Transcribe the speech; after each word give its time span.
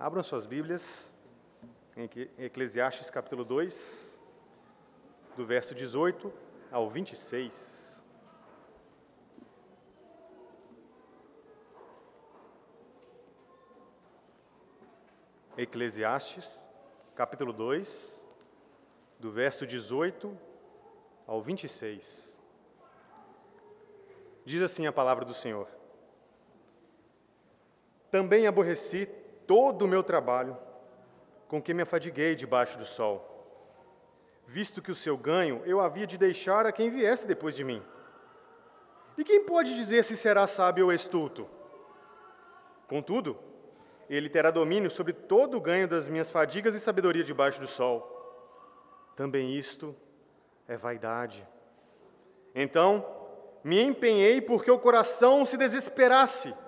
Abram 0.00 0.22
suas 0.22 0.46
Bíblias 0.46 1.12
em 1.96 2.08
Eclesiastes 2.38 3.10
capítulo 3.10 3.44
2, 3.44 4.22
do 5.36 5.44
verso 5.44 5.74
18 5.74 6.32
ao 6.70 6.88
26. 6.88 8.04
Eclesiastes 15.56 16.64
capítulo 17.16 17.52
2, 17.52 18.24
do 19.18 19.32
verso 19.32 19.66
18 19.66 20.38
ao 21.26 21.42
26. 21.42 22.38
Diz 24.44 24.62
assim 24.62 24.86
a 24.86 24.92
palavra 24.92 25.24
do 25.24 25.34
Senhor: 25.34 25.66
Também 28.12 28.46
aborreci 28.46 29.17
todo 29.48 29.86
o 29.86 29.88
meu 29.88 30.02
trabalho, 30.02 30.56
com 31.48 31.60
que 31.60 31.72
me 31.72 31.82
afadiguei 31.82 32.34
debaixo 32.36 32.76
do 32.76 32.84
sol, 32.84 33.24
visto 34.46 34.82
que 34.82 34.92
o 34.92 34.94
seu 34.94 35.16
ganho 35.16 35.62
eu 35.64 35.80
havia 35.80 36.06
de 36.06 36.18
deixar 36.18 36.66
a 36.66 36.72
quem 36.72 36.90
viesse 36.90 37.26
depois 37.26 37.56
de 37.56 37.64
mim. 37.64 37.82
E 39.16 39.24
quem 39.24 39.42
pode 39.44 39.74
dizer 39.74 40.04
se 40.04 40.16
será 40.16 40.46
sábio 40.46 40.84
ou 40.84 40.92
estulto? 40.92 41.48
Contudo, 42.86 43.38
ele 44.08 44.28
terá 44.28 44.50
domínio 44.50 44.90
sobre 44.90 45.14
todo 45.14 45.56
o 45.56 45.60
ganho 45.60 45.88
das 45.88 46.08
minhas 46.08 46.30
fadigas 46.30 46.74
e 46.74 46.80
sabedoria 46.80 47.24
debaixo 47.24 47.58
do 47.58 47.66
sol. 47.66 48.14
Também 49.16 49.50
isto 49.50 49.96
é 50.68 50.76
vaidade. 50.76 51.48
Então, 52.54 53.04
me 53.64 53.80
empenhei 53.82 54.42
porque 54.42 54.70
o 54.70 54.78
coração 54.78 55.46
se 55.46 55.56
desesperasse 55.56 56.48
de 56.48 56.67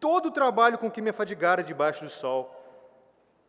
todo 0.00 0.26
o 0.26 0.30
trabalho 0.30 0.78
com 0.78 0.90
que 0.90 1.02
me 1.02 1.10
afadigara 1.10 1.62
debaixo 1.62 2.04
do 2.04 2.10
sol. 2.10 2.54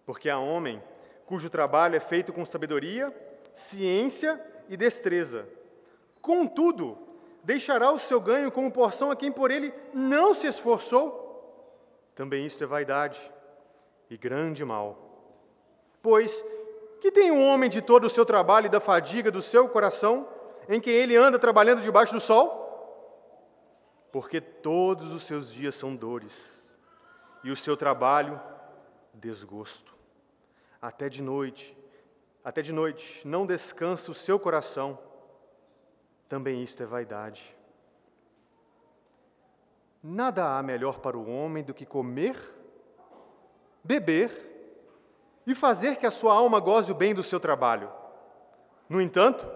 Porque 0.06 0.30
há 0.30 0.40
homem 0.40 0.82
cujo 1.26 1.50
trabalho 1.50 1.96
é 1.96 2.00
feito 2.00 2.32
com 2.32 2.46
sabedoria, 2.46 3.14
ciência 3.54 4.42
e 4.70 4.78
destreza. 4.78 5.48
Contudo, 6.22 6.98
deixará 7.44 7.92
o 7.92 8.00
seu 8.00 8.20
ganho 8.20 8.52
como 8.52 8.72
porção 8.72 9.12
a 9.12 9.16
quem 9.16 9.32
por 9.32 9.52
ele 9.52 9.74
não 9.94 10.34
se 10.34 10.48
esforçou. 10.48 11.26
Também 12.16 12.46
isto 12.46 12.64
é 12.64 12.68
vaidade 12.68 13.32
e 14.10 14.18
grande 14.18 14.64
mal. 14.64 14.98
Pois 16.02 16.44
que 17.00 17.12
tem 17.12 17.32
um 17.32 17.46
homem 17.48 17.70
de 17.70 17.82
todo 17.82 18.06
o 18.06 18.10
seu 18.10 18.26
trabalho 18.26 18.66
e 18.66 18.70
da 18.70 18.80
fadiga 18.80 19.30
do 19.30 19.42
seu 19.42 19.70
coração, 19.70 20.28
em 20.68 20.80
que 20.80 20.90
ele 20.90 21.16
anda 21.16 21.38
trabalhando 21.38 21.82
debaixo 21.82 22.14
do 22.14 22.20
sol? 22.20 22.67
Porque 24.12 24.40
todos 24.40 25.12
os 25.12 25.24
seus 25.24 25.52
dias 25.52 25.76
são 25.76 25.96
dores, 25.96 26.78
e 27.44 27.52
o 27.52 27.56
seu 27.56 27.78
trabalho, 27.78 28.42
desgosto. 29.14 29.96
Até 30.82 31.10
de 31.10 31.22
noite, 31.22 31.78
até 32.44 32.62
de 32.62 32.72
noite, 32.72 33.28
não 33.28 33.46
descansa 33.46 34.12
o 34.12 34.14
seu 34.14 34.40
coração. 34.40 34.98
Também 36.30 36.64
isto 36.64 36.82
é 36.82 36.86
vaidade. 36.86 37.56
Nada 40.02 40.58
há 40.58 40.64
melhor 40.64 41.00
para 41.00 41.18
o 41.18 41.30
homem 41.30 41.64
do 41.64 41.74
que 41.74 41.86
comer, 41.86 42.36
beber 43.84 44.32
e 45.46 45.56
fazer 45.56 45.98
que 45.98 46.06
a 46.06 46.12
sua 46.12 46.34
alma 46.34 46.60
goze 46.60 46.92
o 46.92 46.96
bem 46.96 47.14
do 47.14 47.24
seu 47.24 47.40
trabalho. 47.40 47.92
No 48.88 49.02
entanto, 49.02 49.50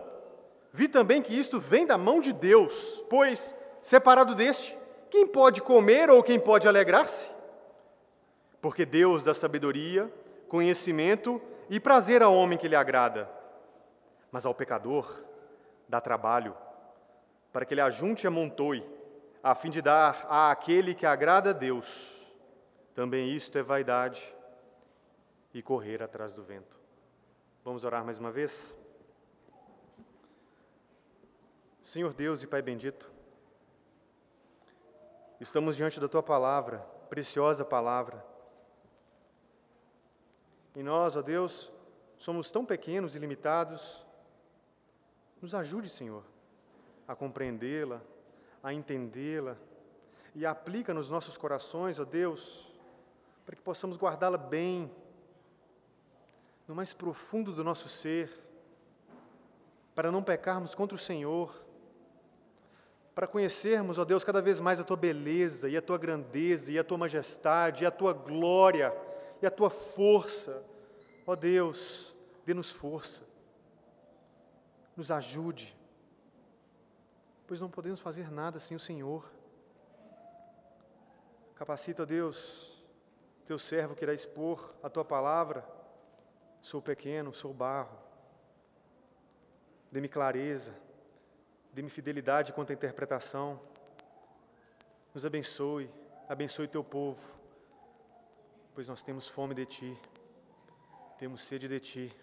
vi 0.73 0.87
também 0.87 1.21
que 1.21 1.33
isto 1.33 1.59
vem 1.59 1.85
da 1.85 1.97
mão 1.97 2.19
de 2.19 2.33
Deus, 2.33 3.03
pois, 3.09 3.55
separado 3.81 4.35
deste, 4.35 4.77
quem 5.09 5.27
pode 5.27 5.61
comer 5.61 6.09
ou 6.09 6.23
quem 6.23 6.39
pode 6.39 6.67
alegrar-se? 6.67 7.29
Porque 8.61 8.85
Deus 8.85 9.23
dá 9.23 9.33
sabedoria, 9.33 10.11
conhecimento 10.47 11.41
e 11.69 11.79
prazer 11.79 12.21
ao 12.21 12.33
homem 12.35 12.57
que 12.57 12.67
lhe 12.67 12.75
agrada, 12.75 13.29
mas 14.31 14.45
ao 14.45 14.53
pecador 14.53 15.23
dá 15.87 15.99
trabalho, 15.99 16.55
para 17.51 17.65
que 17.65 17.73
ele 17.73 17.81
ajunte 17.81 18.25
e 18.25 18.27
amontoe, 18.27 18.87
a 19.43 19.55
fim 19.55 19.69
de 19.69 19.81
dar 19.81 20.25
àquele 20.29 20.93
que 20.93 21.05
agrada 21.05 21.49
a 21.49 21.53
Deus. 21.53 22.21
Também 22.93 23.29
isto 23.29 23.57
é 23.57 23.63
vaidade 23.63 24.35
e 25.53 25.61
correr 25.61 26.03
atrás 26.03 26.33
do 26.33 26.43
vento. 26.43 26.79
Vamos 27.63 27.83
orar 27.83 28.03
mais 28.03 28.17
uma 28.17 28.31
vez? 28.31 28.75
Senhor 31.81 32.13
Deus 32.13 32.43
e 32.43 32.47
Pai 32.47 32.61
bendito, 32.61 33.11
estamos 35.41 35.75
diante 35.75 35.99
da 35.99 36.07
tua 36.07 36.21
palavra, 36.21 36.79
preciosa 37.09 37.65
palavra. 37.65 38.23
E 40.75 40.83
nós, 40.83 41.15
ó 41.15 41.21
Deus, 41.21 41.71
somos 42.17 42.51
tão 42.51 42.63
pequenos 42.63 43.15
e 43.15 43.19
limitados. 43.19 44.05
Nos 45.41 45.55
ajude, 45.55 45.89
Senhor, 45.89 46.23
a 47.07 47.15
compreendê-la, 47.15 48.01
a 48.61 48.71
entendê-la 48.71 49.57
e 50.35 50.45
aplica 50.45 50.93
nos 50.93 51.09
nossos 51.09 51.35
corações, 51.35 51.99
ó 51.99 52.05
Deus, 52.05 52.71
para 53.45 53.55
que 53.55 53.61
possamos 53.61 53.97
guardá-la 53.97 54.37
bem 54.37 54.89
no 56.67 56.75
mais 56.75 56.93
profundo 56.93 57.51
do 57.51 57.63
nosso 57.63 57.89
ser, 57.89 58.31
para 59.93 60.11
não 60.11 60.23
pecarmos 60.23 60.73
contra 60.73 60.95
o 60.95 60.99
Senhor, 60.99 61.60
para 63.21 63.27
conhecermos, 63.27 63.99
ó 63.99 64.03
Deus, 64.03 64.23
cada 64.23 64.41
vez 64.41 64.59
mais 64.59 64.79
a 64.79 64.83
tua 64.83 64.97
beleza 64.97 65.69
e 65.69 65.77
a 65.77 65.81
tua 65.83 65.99
grandeza 65.99 66.71
e 66.71 66.79
a 66.79 66.83
tua 66.83 66.97
majestade 66.97 67.83
e 67.83 67.85
a 67.85 67.91
tua 67.91 68.13
glória 68.13 68.91
e 69.39 69.45
a 69.45 69.51
tua 69.51 69.69
força. 69.69 70.65
Ó 71.27 71.35
Deus, 71.35 72.15
dê-nos 72.43 72.71
força, 72.71 73.21
nos 74.97 75.11
ajude, 75.11 75.77
pois 77.45 77.61
não 77.61 77.69
podemos 77.69 77.99
fazer 77.99 78.31
nada 78.31 78.59
sem 78.59 78.75
o 78.75 78.79
Senhor. 78.79 79.31
Capacita, 81.53 82.07
Deus, 82.07 82.83
teu 83.45 83.59
servo 83.59 83.93
que 83.93 84.03
irá 84.03 84.15
expor 84.15 84.73
a 84.81 84.89
tua 84.89 85.05
palavra 85.05 85.63
Sou 86.59 86.81
pequeno, 86.81 87.31
sou 87.31 87.53
barro. 87.53 87.99
Dê-me 89.91 90.09
clareza, 90.09 90.75
dê-me 91.73 91.89
fidelidade 91.89 92.53
quanto 92.53 92.71
à 92.71 92.73
interpretação. 92.73 93.59
Nos 95.13 95.25
abençoe, 95.25 95.89
abençoe 96.27 96.67
teu 96.67 96.83
povo, 96.83 97.37
pois 98.73 98.87
nós 98.87 99.03
temos 99.03 99.27
fome 99.27 99.53
de 99.53 99.65
ti, 99.65 99.97
temos 101.17 101.41
sede 101.41 101.67
de 101.67 101.79
ti. 101.79 102.15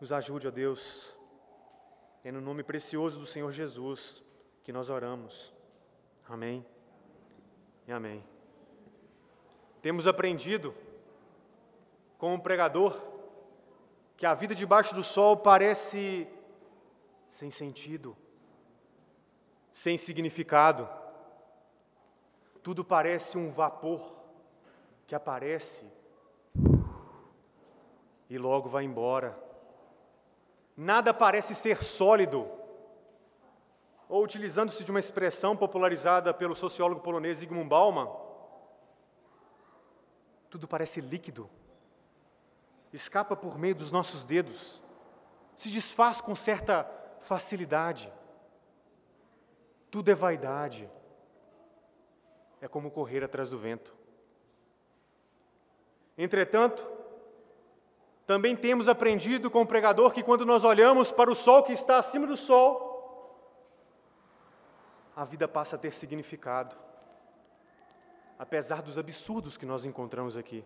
Nos 0.00 0.12
ajude, 0.12 0.48
ó 0.48 0.50
Deus, 0.50 1.16
é 2.24 2.32
no 2.32 2.40
nome 2.40 2.62
precioso 2.62 3.20
do 3.20 3.26
Senhor 3.26 3.50
Jesus 3.52 4.22
que 4.64 4.72
nós 4.72 4.90
oramos. 4.90 5.52
Amém 6.28 6.64
e 7.86 7.92
amém. 7.92 8.24
Temos 9.80 10.06
aprendido 10.06 10.74
como 12.18 12.40
pregador 12.40 13.00
que 14.16 14.24
a 14.24 14.34
vida 14.34 14.54
debaixo 14.54 14.94
do 14.94 15.02
sol 15.02 15.36
parece 15.36 16.28
sem 17.32 17.50
sentido, 17.50 18.14
sem 19.72 19.96
significado. 19.96 20.86
Tudo 22.62 22.84
parece 22.84 23.38
um 23.38 23.50
vapor 23.50 24.18
que 25.06 25.14
aparece 25.14 25.90
e 28.28 28.36
logo 28.36 28.68
vai 28.68 28.84
embora. 28.84 29.34
Nada 30.76 31.14
parece 31.14 31.54
ser 31.54 31.82
sólido. 31.82 32.46
Ou 34.10 34.22
utilizando-se 34.22 34.84
de 34.84 34.90
uma 34.90 35.00
expressão 35.00 35.56
popularizada 35.56 36.34
pelo 36.34 36.54
sociólogo 36.54 37.00
polonês 37.00 37.38
Zygmunt 37.38 37.66
Bauman, 37.66 38.14
tudo 40.50 40.68
parece 40.68 41.00
líquido 41.00 41.48
escapa 42.92 43.34
por 43.34 43.56
meio 43.56 43.74
dos 43.74 43.90
nossos 43.90 44.22
dedos, 44.22 44.82
se 45.54 45.70
desfaz 45.70 46.20
com 46.20 46.34
certa 46.34 47.01
facilidade. 47.22 48.12
Tudo 49.90 50.10
é 50.10 50.14
vaidade. 50.14 50.90
É 52.60 52.68
como 52.68 52.90
correr 52.90 53.24
atrás 53.24 53.50
do 53.50 53.58
vento. 53.58 53.94
Entretanto, 56.16 56.86
também 58.26 58.54
temos 58.54 58.88
aprendido 58.88 59.50
com 59.50 59.62
o 59.62 59.66
pregador 59.66 60.12
que 60.12 60.22
quando 60.22 60.44
nós 60.44 60.64
olhamos 60.64 61.10
para 61.10 61.30
o 61.30 61.34
sol 61.34 61.62
que 61.62 61.72
está 61.72 61.98
acima 61.98 62.26
do 62.26 62.36
sol, 62.36 62.90
a 65.14 65.24
vida 65.24 65.48
passa 65.48 65.76
a 65.76 65.78
ter 65.78 65.92
significado, 65.92 66.76
apesar 68.38 68.80
dos 68.82 68.98
absurdos 68.98 69.56
que 69.56 69.66
nós 69.66 69.84
encontramos 69.84 70.36
aqui. 70.36 70.64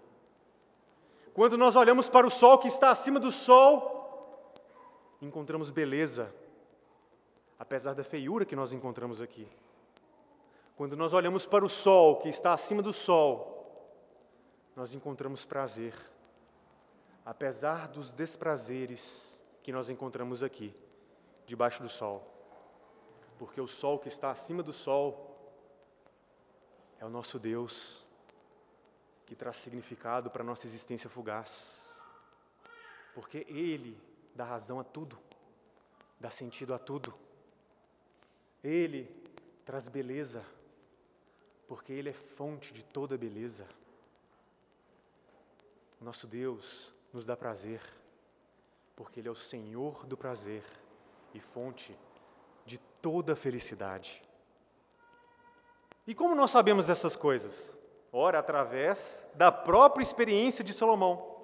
Quando 1.32 1.58
nós 1.58 1.76
olhamos 1.76 2.08
para 2.08 2.26
o 2.26 2.30
sol 2.30 2.58
que 2.58 2.68
está 2.68 2.90
acima 2.90 3.18
do 3.18 3.32
sol, 3.32 4.54
encontramos 5.20 5.70
beleza, 5.70 6.34
apesar 7.58 7.94
da 7.94 8.04
feiura 8.04 8.44
que 8.44 8.56
nós 8.56 8.72
encontramos 8.72 9.20
aqui. 9.20 9.48
Quando 10.76 10.96
nós 10.96 11.12
olhamos 11.12 11.46
para 11.46 11.64
o 11.64 11.68
sol 11.68 12.16
que 12.16 12.28
está 12.28 12.52
acima 12.52 12.82
do 12.82 12.92
sol, 12.92 13.56
nós 14.74 14.94
encontramos 14.94 15.44
prazer, 15.44 15.94
apesar 17.24 17.88
dos 17.88 18.12
desprazeres 18.12 19.40
que 19.62 19.72
nós 19.72 19.88
encontramos 19.88 20.42
aqui, 20.42 20.74
debaixo 21.46 21.82
do 21.82 21.88
sol. 21.88 22.30
Porque 23.38 23.60
o 23.60 23.66
sol 23.66 23.98
que 23.98 24.08
está 24.08 24.30
acima 24.30 24.62
do 24.62 24.72
sol 24.72 25.26
é 26.98 27.04
o 27.06 27.08
nosso 27.08 27.38
Deus, 27.38 28.04
que 29.24 29.34
traz 29.34 29.56
significado 29.56 30.30
para 30.30 30.42
a 30.42 30.46
nossa 30.46 30.66
existência 30.66 31.08
fugaz. 31.08 31.88
Porque 33.14 33.46
Ele 33.48 33.98
dá 34.34 34.44
razão 34.44 34.78
a 34.78 34.84
tudo, 34.84 35.18
dá 36.20 36.30
sentido 36.30 36.74
a 36.74 36.78
tudo. 36.78 37.14
Ele 38.62 39.08
traz 39.64 39.88
beleza, 39.88 40.44
porque 41.66 41.92
Ele 41.92 42.10
é 42.10 42.12
fonte 42.12 42.72
de 42.72 42.84
toda 42.84 43.18
beleza. 43.18 43.66
Nosso 46.00 46.26
Deus 46.26 46.92
nos 47.12 47.26
dá 47.26 47.36
prazer, 47.36 47.80
porque 48.94 49.20
Ele 49.20 49.28
é 49.28 49.30
o 49.30 49.34
Senhor 49.34 50.06
do 50.06 50.16
prazer 50.16 50.62
e 51.34 51.40
fonte 51.40 51.96
de 52.64 52.78
toda 53.00 53.36
felicidade. 53.36 54.22
E 56.06 56.14
como 56.14 56.34
nós 56.34 56.50
sabemos 56.50 56.86
dessas 56.86 57.16
coisas? 57.16 57.76
Ora, 58.12 58.38
através 58.38 59.26
da 59.34 59.50
própria 59.50 60.02
experiência 60.02 60.62
de 60.62 60.72
Salomão, 60.72 61.36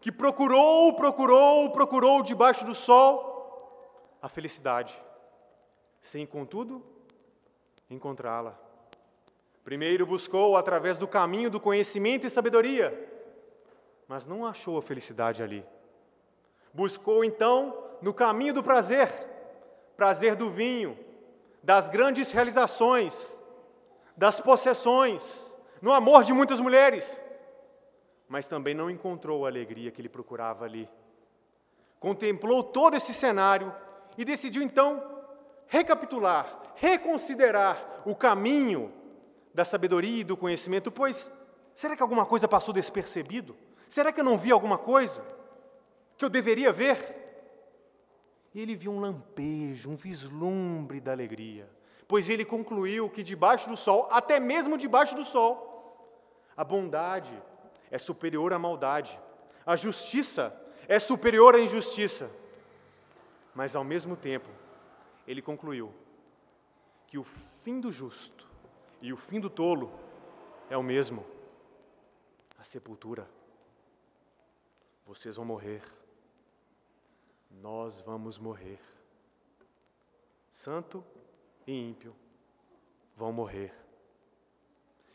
que 0.00 0.10
procurou, 0.10 0.94
procurou, 0.94 1.70
procurou 1.70 2.22
debaixo 2.22 2.64
do 2.64 2.74
sol 2.74 4.16
a 4.20 4.28
felicidade, 4.28 5.00
sem, 6.00 6.26
contudo, 6.26 6.84
encontrá-la. 7.90 8.58
Primeiro 9.64 10.06
buscou 10.06 10.56
através 10.56 10.98
do 10.98 11.06
caminho 11.06 11.50
do 11.50 11.60
conhecimento 11.60 12.26
e 12.26 12.30
sabedoria, 12.30 13.06
mas 14.06 14.26
não 14.26 14.46
achou 14.46 14.78
a 14.78 14.82
felicidade 14.82 15.42
ali. 15.42 15.64
Buscou 16.72 17.24
então 17.24 17.76
no 18.00 18.14
caminho 18.14 18.54
do 18.54 18.62
prazer, 18.62 19.08
prazer 19.96 20.34
do 20.36 20.48
vinho, 20.48 20.98
das 21.62 21.88
grandes 21.88 22.30
realizações, 22.30 23.38
das 24.16 24.40
possessões, 24.40 25.54
no 25.82 25.92
amor 25.92 26.24
de 26.24 26.32
muitas 26.32 26.60
mulheres, 26.60 27.22
mas 28.28 28.48
também 28.48 28.74
não 28.74 28.90
encontrou 28.90 29.44
a 29.44 29.48
alegria 29.48 29.90
que 29.90 30.00
ele 30.00 30.08
procurava 30.08 30.64
ali. 30.64 30.88
Contemplou 32.00 32.62
todo 32.62 32.96
esse 32.96 33.12
cenário 33.12 33.74
e 34.16 34.24
decidiu 34.24 34.62
então 34.62 35.17
recapitular, 35.68 36.74
reconsiderar 36.74 38.02
o 38.04 38.14
caminho 38.14 38.92
da 39.54 39.64
sabedoria 39.64 40.20
e 40.20 40.24
do 40.24 40.36
conhecimento, 40.36 40.90
pois 40.90 41.30
será 41.74 41.96
que 41.96 42.02
alguma 42.02 42.26
coisa 42.26 42.48
passou 42.48 42.72
despercebido? 42.74 43.56
Será 43.88 44.12
que 44.12 44.20
eu 44.20 44.24
não 44.24 44.38
vi 44.38 44.50
alguma 44.50 44.78
coisa 44.78 45.24
que 46.16 46.24
eu 46.24 46.28
deveria 46.28 46.72
ver? 46.72 47.16
E 48.54 48.60
ele 48.60 48.76
viu 48.76 48.90
um 48.90 49.00
lampejo, 49.00 49.90
um 49.90 49.96
vislumbre 49.96 51.00
da 51.00 51.12
alegria, 51.12 51.68
pois 52.06 52.28
ele 52.28 52.44
concluiu 52.44 53.10
que 53.10 53.22
debaixo 53.22 53.68
do 53.68 53.76
sol, 53.76 54.08
até 54.10 54.40
mesmo 54.40 54.78
debaixo 54.78 55.14
do 55.14 55.24
sol, 55.24 55.66
a 56.56 56.64
bondade 56.64 57.30
é 57.90 57.98
superior 57.98 58.52
à 58.52 58.58
maldade, 58.58 59.18
a 59.64 59.76
justiça 59.76 60.58
é 60.88 60.98
superior 60.98 61.54
à 61.54 61.60
injustiça. 61.60 62.30
Mas 63.54 63.76
ao 63.76 63.84
mesmo 63.84 64.16
tempo, 64.16 64.48
ele 65.28 65.42
concluiu 65.42 65.94
que 67.06 67.18
o 67.18 67.22
fim 67.22 67.78
do 67.80 67.92
justo 67.92 68.48
e 69.02 69.12
o 69.12 69.16
fim 69.16 69.38
do 69.38 69.50
tolo 69.50 69.92
é 70.70 70.76
o 70.76 70.82
mesmo 70.82 71.24
a 72.58 72.64
sepultura. 72.64 73.28
Vocês 75.06 75.36
vão 75.36 75.44
morrer. 75.44 75.82
Nós 77.50 78.00
vamos 78.00 78.38
morrer. 78.38 78.80
Santo 80.50 81.04
e 81.66 81.78
ímpio 81.78 82.16
vão 83.14 83.30
morrer. 83.30 83.74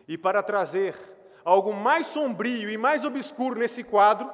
E 0.07 0.15
para 0.15 0.43
trazer 0.43 0.95
algo 1.43 1.73
mais 1.73 2.05
sombrio 2.05 2.69
e 2.69 2.77
mais 2.77 3.03
obscuro 3.03 3.57
nesse 3.57 3.83
quadro, 3.83 4.31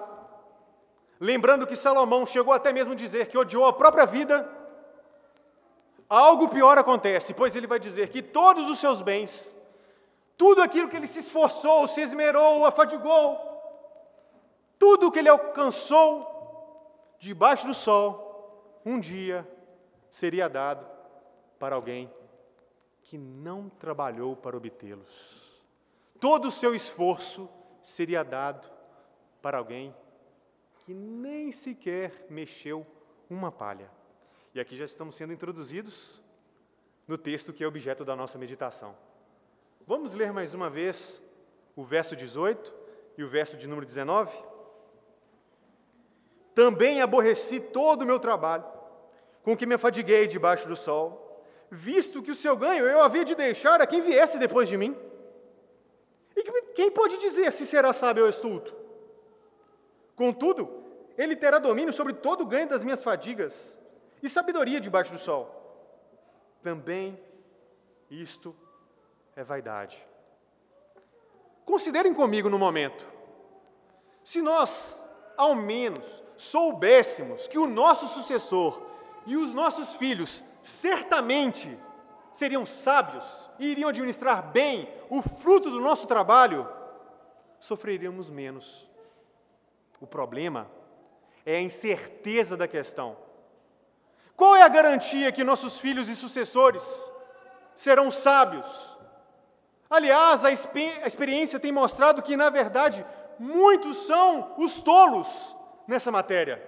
lembrando 1.22 1.66
que 1.66 1.76
Salomão 1.76 2.26
chegou 2.26 2.54
até 2.54 2.74
mesmo 2.74 2.94
a 2.94 2.98
dizer 2.98 3.30
que 3.30 3.38
odiou 3.38 3.66
a 3.66 3.74
própria 3.74 4.06
vida, 4.06 4.59
algo 6.10 6.50
pior 6.50 6.78
acontece, 6.78 7.34
pois 7.34 7.56
ele 7.56 7.68
vai 7.68 7.80
dizer 7.80 8.10
que 8.10 8.22
todos 8.22 8.68
os 8.70 8.80
seus 8.80 9.02
bens, 9.02 9.54
tudo 10.36 10.62
aquilo 10.62 10.90
que 10.90 10.98
ele 10.98 11.08
se 11.08 11.20
esforçou, 11.20 11.88
se 11.88 12.02
esmerou, 12.02 12.66
afadigou, 12.66 13.38
tudo 14.80 15.08
o 15.08 15.12
que 15.12 15.20
ele 15.20 15.30
alcançou 15.30 16.26
debaixo 17.20 17.68
do 17.68 17.74
sol, 17.74 18.82
um 18.86 19.00
dia 19.00 19.48
seria 20.10 20.50
dado 20.50 20.88
para 21.60 21.76
alguém 21.76 22.12
que 23.04 23.18
não 23.18 23.70
trabalhou 23.70 24.36
para 24.36 24.58
obtê-los. 24.58 25.50
Todo 26.20 26.48
o 26.48 26.52
seu 26.52 26.74
esforço 26.74 27.50
seria 27.82 28.24
dado 28.24 28.70
para 29.42 29.58
alguém 29.58 29.96
que 30.80 30.94
nem 30.94 31.52
sequer 31.52 32.26
mexeu 32.30 32.86
uma 33.30 33.52
palha. 33.52 33.99
E 34.54 34.60
aqui 34.60 34.76
já 34.76 34.86
estamos 34.86 35.14
sendo 35.14 35.32
introduzidos 35.32 36.20
no 37.08 37.18
texto 37.20 37.54
que 37.54 37.64
é 37.64 37.68
objeto 37.68 38.04
da 38.04 38.16
nossa 38.16 38.38
meditação. 38.38 38.98
Vamos 39.86 40.16
ler 40.16 40.34
mais 40.34 40.56
uma 40.56 40.70
vez 40.72 41.22
o 41.76 41.84
verso 41.84 42.16
18 42.16 42.74
e 43.16 43.24
o 43.24 43.28
verso 43.28 43.56
de 43.56 43.68
número 43.68 43.86
19? 43.86 44.36
Também 46.56 47.00
aborreci 47.00 47.60
todo 47.60 48.02
o 48.02 48.06
meu 48.08 48.20
trabalho, 48.20 48.66
com 49.44 49.56
que 49.56 49.68
me 49.68 49.76
afadiguei 49.76 50.26
debaixo 50.26 50.68
do 50.68 50.76
sol, 50.76 51.46
visto 51.70 52.24
que 52.24 52.32
o 52.32 52.36
seu 52.36 52.58
ganho 52.58 52.86
eu 52.86 53.04
havia 53.04 53.24
de 53.24 53.36
deixar 53.36 53.80
a 53.82 53.88
quem 53.88 54.02
viesse 54.02 54.40
depois 54.40 54.68
de 54.68 54.78
mim. 54.78 54.98
E 56.36 56.44
quem 56.74 56.90
pode 56.90 57.18
dizer 57.20 57.52
se 57.52 57.68
será 57.68 57.94
sábio 57.94 58.24
ou 58.24 58.30
estulto? 58.30 58.76
Contudo, 60.16 60.84
ele 61.16 61.36
terá 61.36 61.60
domínio 61.60 61.94
sobre 61.94 62.14
todo 62.14 62.42
o 62.42 62.48
ganho 62.48 62.68
das 62.68 62.84
minhas 62.84 63.04
fadigas 63.04 63.79
e 64.22 64.30
sabedoria 64.30 64.80
debaixo 64.80 65.12
do 65.12 65.20
sol. 65.20 65.56
Também 66.62 67.20
isto 68.10 68.56
é 69.36 69.44
vaidade. 69.44 70.06
Considerem 71.66 72.14
comigo 72.14 72.50
no 72.50 72.58
momento. 72.58 73.06
Se 74.24 74.42
nós, 74.42 75.04
ao 75.38 75.56
menos, 75.56 76.24
soubéssemos 76.36 77.48
que 77.48 77.58
o 77.58 77.68
nosso 77.68 78.08
sucessor 78.08 78.82
e 79.26 79.38
os 79.38 79.54
nossos 79.54 79.94
filhos 79.94 80.44
certamente 80.64 81.78
seriam 82.34 82.66
sábios 82.66 83.50
e 83.60 83.68
iriam 83.68 83.90
administrar 83.90 84.52
bem 84.52 84.92
o 85.10 85.22
fruto 85.22 85.70
do 85.70 85.80
nosso 85.80 86.08
trabalho, 86.08 86.68
sofreríamos 87.60 88.30
menos. 88.30 88.90
O 90.00 90.08
problema 90.08 90.70
é 91.46 91.58
a 91.58 91.62
incerteza 91.62 92.56
da 92.56 92.68
questão. 92.68 93.18
Qual 94.40 94.56
é 94.56 94.62
a 94.62 94.70
garantia 94.70 95.34
que 95.34 95.44
nossos 95.44 95.82
filhos 95.82 96.08
e 96.08 96.16
sucessores 96.16 96.82
serão 97.76 98.10
sábios? 98.10 98.98
Aliás, 99.90 100.46
a, 100.46 100.50
experiência 100.50 101.60
tem 101.60 101.74
mostrado 101.74 102.22
que, 102.22 102.38
na 102.38 102.50
verdade, 102.50 103.06
muitos 103.38 103.98
são 103.98 104.56
os 104.58 104.82
tolos 104.82 105.54
nessa 105.86 106.10
matéria. 106.10 106.64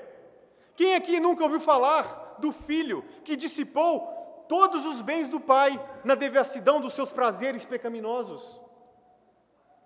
Quem 0.76 0.96
aqui 0.96 1.18
nunca 1.22 1.46
ouviu 1.46 1.62
falar 1.62 2.36
do 2.40 2.52
filho 2.52 3.06
que 3.24 3.38
dissipou 3.38 4.46
todos 4.50 4.86
os 4.86 5.00
bens 5.00 5.30
do 5.30 5.40
pai 5.40 5.82
na 6.04 6.14
devassidão 6.14 6.82
dos 6.82 6.92
seus 6.92 7.10
prazeres 7.10 7.64
pecaminosos? 7.64 8.60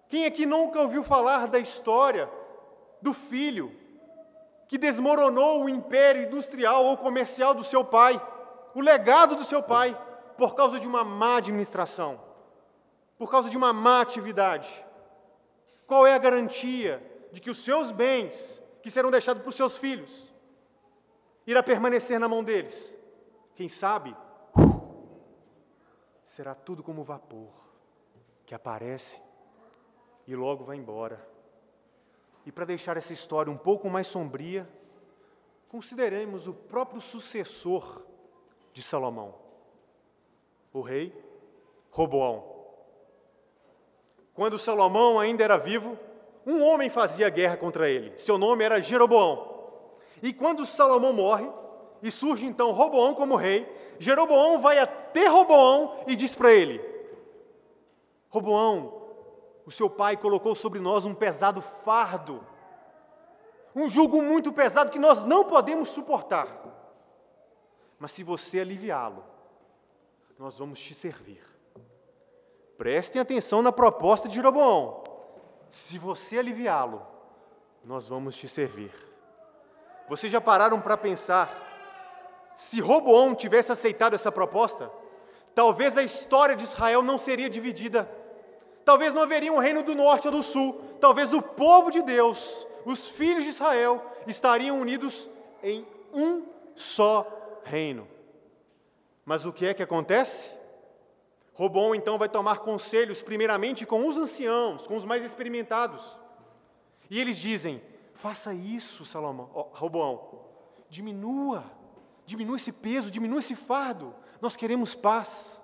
Quem 0.10 0.26
aqui 0.26 0.48
nunca 0.48 0.82
ouviu 0.82 1.04
falar 1.04 1.46
da 1.46 1.60
história 1.60 2.28
do 3.00 3.14
filho 3.14 3.85
que 4.68 4.78
desmoronou 4.78 5.64
o 5.64 5.70
império 5.70 6.24
industrial 6.24 6.86
ou 6.86 6.98
comercial 6.98 7.54
do 7.54 7.64
seu 7.64 7.84
pai, 7.84 8.20
o 8.74 8.82
legado 8.82 9.36
do 9.36 9.44
seu 9.44 9.62
pai, 9.62 9.98
por 10.38 10.56
causa 10.56 10.80
de 10.80 10.88
uma 10.88 11.04
má 11.04 11.38
administração, 11.38 12.20
por 13.18 13.30
causa 13.30 13.50
de 13.50 13.58
uma 13.58 13.72
má 13.72 14.02
atividade? 14.02 14.84
Qual 15.88 16.06
é 16.06 16.14
a 16.14 16.20
garantia 16.20 17.02
de 17.32 17.42
que 17.42 17.50
os 17.50 17.64
seus 17.64 17.92
bens 17.92 18.62
que 18.86 18.92
serão 18.92 19.10
deixados 19.10 19.42
para 19.42 19.50
os 19.50 19.56
seus 19.56 19.76
filhos, 19.76 20.32
irá 21.48 21.64
permanecer 21.64 22.20
na 22.20 22.28
mão 22.28 22.44
deles. 22.44 22.96
Quem 23.56 23.68
sabe, 23.68 24.16
será 26.24 26.54
tudo 26.54 26.84
como 26.84 27.04
vapor 27.04 27.52
que 28.46 28.54
aparece 28.54 29.20
e 30.28 30.36
logo 30.36 30.64
vai 30.64 30.78
embora. 30.78 31.35
E 32.46 32.52
para 32.52 32.66
deixar 32.66 32.96
essa 32.96 33.14
história 33.14 33.52
um 33.52 33.58
pouco 33.58 33.90
mais 33.90 34.08
sombria, 34.08 34.68
consideremos 35.68 36.48
o 36.48 36.54
próprio 36.54 37.02
sucessor 37.02 38.02
de 38.72 38.84
Salomão, 38.84 39.34
o 40.72 40.82
rei 40.82 41.14
Roboão. 41.90 42.56
Quando 44.34 44.58
Salomão 44.58 45.20
ainda 45.20 45.44
era 45.44 45.58
vivo, 45.58 45.98
um 46.46 46.62
homem 46.62 46.90
fazia 46.90 47.30
guerra 47.30 47.58
contra 47.58 47.90
ele. 47.90 48.14
Seu 48.18 48.38
nome 48.38 48.64
era 48.64 48.82
Jeroboão. 48.82 49.54
E 50.22 50.34
quando 50.34 50.66
Salomão 50.66 51.14
morre, 51.14 51.50
e 52.04 52.12
surge 52.12 52.46
então 52.46 52.72
Roboão 52.72 53.16
como 53.16 53.36
rei, 53.36 53.68
Jeroboão 53.98 54.60
vai 54.60 54.78
até 54.78 55.28
Roboão 55.28 56.04
e 56.06 56.16
diz 56.16 56.36
para 56.36 56.54
ele: 56.54 56.82
Roboão, 58.30 58.95
o 59.66 59.72
seu 59.72 59.90
pai 59.90 60.16
colocou 60.16 60.56
sobre 60.56 60.80
nós 60.80 61.06
um 61.06 61.14
pesado 61.14 61.62
fardo, 61.62 62.46
um 63.76 63.90
jugo 63.90 64.22
muito 64.22 64.54
pesado 64.54 64.92
que 64.92 65.00
nós 65.00 65.26
não 65.26 65.44
podemos 65.44 65.90
suportar. 65.90 66.48
Mas 68.00 68.12
se 68.12 68.24
você 68.24 68.60
aliviá-lo, 68.60 69.24
nós 70.38 70.60
vamos 70.60 70.80
te 70.80 70.94
servir. 70.94 71.44
Prestem 72.78 73.22
atenção 73.22 73.62
na 73.62 73.72
proposta 73.72 74.28
de 74.28 74.36
Jeroboão. 74.36 75.04
Se 75.68 75.98
você 75.98 76.38
aliviá-lo, 76.38 77.06
nós 77.84 78.08
vamos 78.08 78.36
te 78.36 78.48
servir. 78.48 78.94
Vocês 80.08 80.32
já 80.32 80.40
pararam 80.40 80.80
para 80.80 80.98
pensar 80.98 81.64
se 82.56 82.80
Roboão 82.80 83.36
tivesse 83.36 83.72
aceitado 83.72 84.14
essa 84.14 84.32
proposta, 84.32 84.90
talvez 85.54 85.98
a 85.98 86.04
história 86.04 86.56
de 86.56 86.64
Israel 86.64 87.02
não 87.02 87.18
seria 87.18 87.50
dividida. 87.50 88.10
Talvez 88.86 89.16
não 89.16 89.24
haveria 89.24 89.52
um 89.52 89.58
reino 89.58 89.82
do 89.82 89.96
norte 89.96 90.28
ou 90.28 90.32
do 90.32 90.44
sul. 90.44 90.80
Talvez 91.02 91.34
o 91.34 91.42
povo 91.42 91.90
de 91.90 92.04
Deus, 92.04 92.66
os 92.86 93.08
filhos 93.08 93.44
de 93.44 93.50
Israel, 93.50 94.02
estariam 94.28 94.80
unidos 94.80 95.28
em 95.64 95.86
um 96.14 96.44
só 96.76 97.60
reino. 97.64 98.08
Mas 99.26 99.44
o 99.44 99.52
que 99.52 99.66
é 99.66 99.74
que 99.74 99.82
acontece? 99.82 100.54
Robão 101.56 101.96
então 101.96 102.18
vai 102.18 102.30
tomar 102.30 102.60
conselhos, 102.60 103.24
primeiramente 103.24 103.86
com 103.86 104.08
os 104.08 104.18
anciãos, 104.18 104.86
com 104.86 104.96
os 104.96 105.06
mais 105.06 105.24
experimentados. 105.26 106.16
E 107.10 107.20
eles 107.20 107.38
dizem: 107.38 107.82
faça 108.14 108.54
isso, 108.54 109.04
Salomão, 109.04 109.50
oh, 109.54 109.68
Robão, 109.72 110.42
diminua, 110.90 111.64
diminua 112.26 112.58
esse 112.58 112.72
peso, 112.72 113.10
diminua 113.10 113.40
esse 113.40 113.56
fardo. 113.56 114.14
Nós 114.40 114.56
queremos 114.56 114.94
paz. 114.94 115.60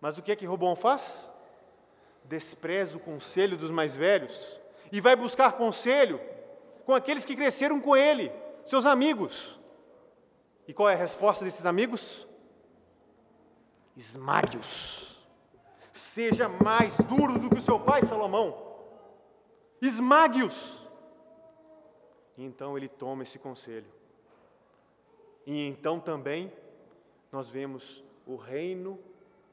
Mas 0.00 0.16
o 0.16 0.22
que 0.22 0.30
é 0.30 0.36
que 0.36 0.46
Robão 0.46 0.76
faz? 0.76 1.34
Despreza 2.28 2.96
o 2.96 3.00
conselho 3.00 3.56
dos 3.56 3.70
mais 3.70 3.96
velhos 3.96 4.60
e 4.90 5.00
vai 5.00 5.14
buscar 5.16 5.52
conselho 5.52 6.20
com 6.84 6.94
aqueles 6.94 7.24
que 7.24 7.36
cresceram 7.36 7.80
com 7.80 7.96
ele, 7.96 8.32
seus 8.64 8.86
amigos. 8.86 9.58
E 10.66 10.72
qual 10.72 10.88
é 10.88 10.94
a 10.94 10.98
resposta 10.98 11.44
desses 11.44 11.66
amigos? 11.66 12.26
Esmague-os. 13.96 15.16
Seja 15.92 16.48
mais 16.48 16.96
duro 16.98 17.38
do 17.38 17.48
que 17.48 17.58
o 17.58 17.62
seu 17.62 17.80
pai 17.80 18.02
Salomão. 18.02 18.66
Esmague-os. 19.80 20.86
E 22.36 22.44
então 22.44 22.76
ele 22.76 22.88
toma 22.88 23.22
esse 23.22 23.38
conselho. 23.38 23.86
E 25.46 25.66
então 25.68 26.00
também 26.00 26.52
nós 27.30 27.48
vemos 27.48 28.02
o 28.26 28.36
reino 28.36 28.98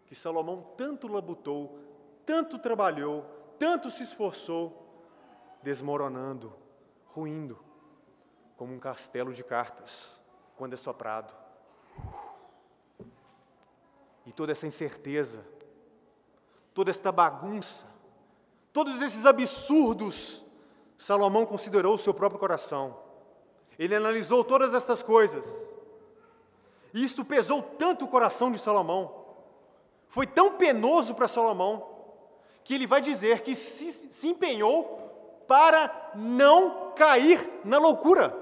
que 0.06 0.16
Salomão 0.16 0.66
tanto 0.76 1.08
labutou, 1.08 1.80
tanto 2.26 2.60
trabalhou, 2.60 3.26
tanto 3.58 3.90
se 3.90 4.04
esforçou, 4.04 4.86
desmoronando, 5.62 6.54
ruindo, 7.08 7.60
como 8.58 8.74
um 8.74 8.80
castelo 8.80 9.34
de 9.34 9.44
cartas, 9.44 10.20
quando 10.56 10.74
é 10.74 10.78
soprado 10.78 11.44
e 14.26 14.32
toda 14.32 14.52
essa 14.52 14.66
incerteza, 14.66 15.46
toda 16.74 16.90
esta 16.90 17.12
bagunça, 17.12 17.86
todos 18.72 19.02
esses 19.02 19.26
absurdos, 19.26 20.44
Salomão 20.98 21.46
considerou 21.46 21.96
o 21.96 22.00
seu 22.00 22.14
próprio 22.14 22.40
coração. 22.40 22.98
Ele 23.78 23.96
analisou 23.96 24.44
todas 24.44 24.74
estas 24.74 25.04
coisas. 25.04 25.72
E 26.94 27.04
isto 27.04 27.26
pesou 27.26 27.62
tanto 27.62 28.06
o 28.06 28.08
coração 28.08 28.52
de 28.52 28.60
Salomão, 28.60 29.24
foi 30.08 30.28
tão 30.28 30.58
penoso 30.58 31.16
para 31.16 31.28
Salomão, 31.28 31.93
que 32.64 32.74
ele 32.74 32.88
vai 32.88 33.02
dizer 33.02 33.42
que 33.42 33.56
se, 33.56 33.92
se 33.92 34.28
empenhou 34.28 35.44
para 35.48 36.12
não 36.16 36.92
cair 36.96 37.62
na 37.64 37.78
loucura. 37.78 38.36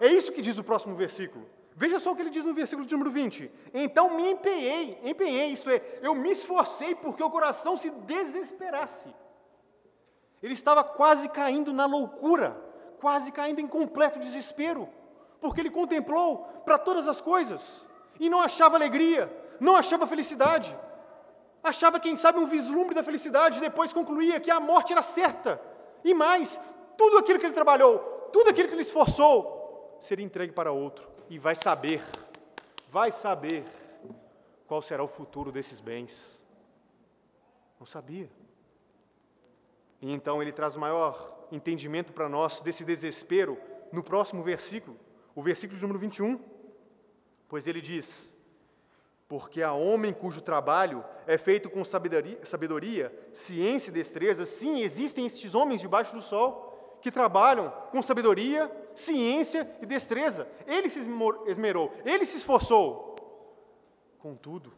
É 0.00 0.06
isso 0.06 0.32
que 0.32 0.42
diz 0.42 0.58
o 0.58 0.64
próximo 0.64 0.94
versículo. 0.94 1.46
Veja 1.76 1.98
só 1.98 2.12
o 2.12 2.16
que 2.16 2.22
ele 2.22 2.30
diz 2.30 2.44
no 2.44 2.54
versículo 2.54 2.86
de 2.86 2.94
número 2.94 3.10
20. 3.10 3.50
Então 3.72 4.10
me 4.10 4.30
empenhei, 4.30 4.98
empenhei, 5.02 5.48
isto 5.48 5.68
é, 5.68 5.82
eu 6.00 6.14
me 6.14 6.30
esforcei 6.30 6.94
porque 6.94 7.22
o 7.22 7.30
coração 7.30 7.76
se 7.76 7.90
desesperasse. 7.90 9.12
Ele 10.42 10.54
estava 10.54 10.84
quase 10.84 11.28
caindo 11.28 11.72
na 11.72 11.86
loucura, 11.86 12.56
quase 13.00 13.32
caindo 13.32 13.60
em 13.60 13.66
completo 13.66 14.18
desespero, 14.18 14.88
porque 15.40 15.60
ele 15.60 15.70
contemplou 15.70 16.38
para 16.64 16.78
todas 16.78 17.08
as 17.08 17.20
coisas 17.20 17.84
e 18.20 18.28
não 18.28 18.40
achava 18.40 18.76
alegria, 18.76 19.30
não 19.58 19.76
achava 19.76 20.06
felicidade. 20.06 20.76
Achava, 21.64 21.98
quem 21.98 22.14
sabe, 22.14 22.38
um 22.38 22.46
vislumbre 22.46 22.94
da 22.94 23.02
felicidade, 23.02 23.58
depois 23.58 23.90
concluía 23.90 24.38
que 24.38 24.50
a 24.50 24.60
morte 24.60 24.92
era 24.92 25.00
certa. 25.02 25.58
E 26.04 26.12
mais, 26.12 26.60
tudo 26.94 27.16
aquilo 27.16 27.38
que 27.38 27.46
ele 27.46 27.54
trabalhou, 27.54 27.98
tudo 28.30 28.50
aquilo 28.50 28.68
que 28.68 28.74
ele 28.74 28.82
esforçou, 28.82 29.96
seria 29.98 30.24
entregue 30.26 30.52
para 30.52 30.70
outro 30.70 31.08
e 31.30 31.38
vai 31.38 31.54
saber, 31.54 32.02
vai 32.90 33.10
saber 33.10 33.64
qual 34.66 34.82
será 34.82 35.02
o 35.02 35.08
futuro 35.08 35.50
desses 35.50 35.80
bens. 35.80 36.38
Não 37.80 37.86
sabia. 37.86 38.30
E 40.02 40.12
então 40.12 40.42
ele 40.42 40.52
traz 40.52 40.76
o 40.76 40.80
maior 40.80 41.46
entendimento 41.50 42.12
para 42.12 42.28
nós 42.28 42.60
desse 42.60 42.84
desespero 42.84 43.58
no 43.90 44.02
próximo 44.02 44.42
versículo, 44.42 44.98
o 45.34 45.42
versículo 45.42 45.80
número 45.80 45.98
21. 45.98 46.38
Pois 47.48 47.66
ele 47.66 47.80
diz: 47.80 48.33
Porque 49.26 49.62
há 49.62 49.72
homem 49.72 50.12
cujo 50.12 50.40
trabalho 50.40 51.04
é 51.26 51.38
feito 51.38 51.70
com 51.70 51.84
sabedoria, 51.84 52.38
sabedoria, 52.42 53.28
ciência 53.32 53.90
e 53.90 53.94
destreza, 53.94 54.44
sim, 54.44 54.80
existem 54.80 55.26
estes 55.26 55.54
homens 55.54 55.80
debaixo 55.80 56.14
do 56.14 56.22
sol 56.22 56.98
que 57.00 57.10
trabalham 57.10 57.70
com 57.90 58.00
sabedoria, 58.00 58.70
ciência 58.94 59.76
e 59.80 59.86
destreza. 59.86 60.48
Ele 60.66 60.88
se 60.88 61.00
esmerou, 61.46 61.92
ele 62.04 62.24
se 62.24 62.38
esforçou. 62.38 63.14
Contudo, 64.18 64.72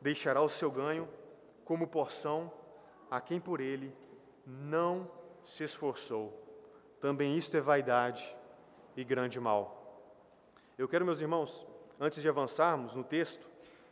deixará 0.00 0.40
o 0.40 0.48
seu 0.48 0.70
ganho 0.70 1.08
como 1.64 1.86
porção 1.86 2.50
a 3.10 3.20
quem 3.20 3.38
por 3.38 3.60
ele 3.60 3.94
não 4.46 5.06
se 5.44 5.62
esforçou. 5.64 6.32
Também 7.00 7.36
isto 7.36 7.54
é 7.56 7.60
vaidade 7.60 8.34
e 8.96 9.04
grande 9.04 9.38
mal. 9.38 10.02
Eu 10.78 10.88
quero, 10.88 11.04
meus 11.04 11.20
irmãos, 11.20 11.66
antes 12.00 12.22
de 12.22 12.28
avançarmos 12.28 12.94
no 12.94 13.04
texto, 13.04 13.46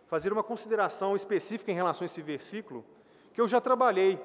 fazer 0.06 0.32
uma 0.32 0.42
consideração 0.42 1.16
específica 1.16 1.70
em 1.70 1.75
relação 1.75 2.04
a 2.04 2.06
esse 2.06 2.22
versículo, 2.22 2.84
que 3.32 3.40
eu 3.40 3.48
já 3.48 3.60
trabalhei 3.60 4.18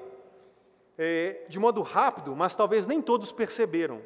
é, 0.96 1.44
de 1.48 1.58
modo 1.58 1.82
rápido, 1.82 2.34
mas 2.36 2.54
talvez 2.54 2.86
nem 2.86 3.02
todos 3.02 3.32
perceberam. 3.32 4.00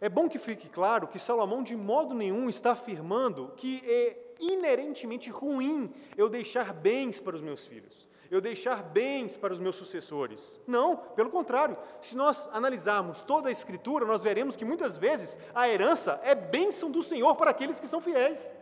É 0.00 0.08
bom 0.08 0.28
que 0.28 0.38
fique 0.38 0.68
claro 0.68 1.06
que 1.06 1.18
Salomão 1.18 1.62
de 1.62 1.76
modo 1.76 2.14
nenhum 2.14 2.48
está 2.48 2.72
afirmando 2.72 3.52
que 3.56 3.82
é 3.84 4.34
inerentemente 4.40 5.30
ruim 5.30 5.92
eu 6.16 6.28
deixar 6.28 6.72
bens 6.72 7.20
para 7.20 7.36
os 7.36 7.42
meus 7.42 7.64
filhos, 7.64 8.08
eu 8.28 8.40
deixar 8.40 8.82
bens 8.82 9.36
para 9.36 9.52
os 9.52 9.60
meus 9.60 9.76
sucessores. 9.76 10.60
Não, 10.66 10.96
pelo 10.96 11.30
contrário. 11.30 11.76
Se 12.00 12.16
nós 12.16 12.48
analisarmos 12.52 13.22
toda 13.22 13.48
a 13.48 13.52
Escritura, 13.52 14.04
nós 14.04 14.22
veremos 14.22 14.56
que 14.56 14.64
muitas 14.64 14.96
vezes 14.96 15.38
a 15.54 15.68
herança 15.68 16.20
é 16.24 16.34
bênção 16.34 16.90
do 16.90 17.02
Senhor 17.02 17.36
para 17.36 17.50
aqueles 17.50 17.78
que 17.78 17.86
são 17.86 18.00
fiéis. 18.00 18.54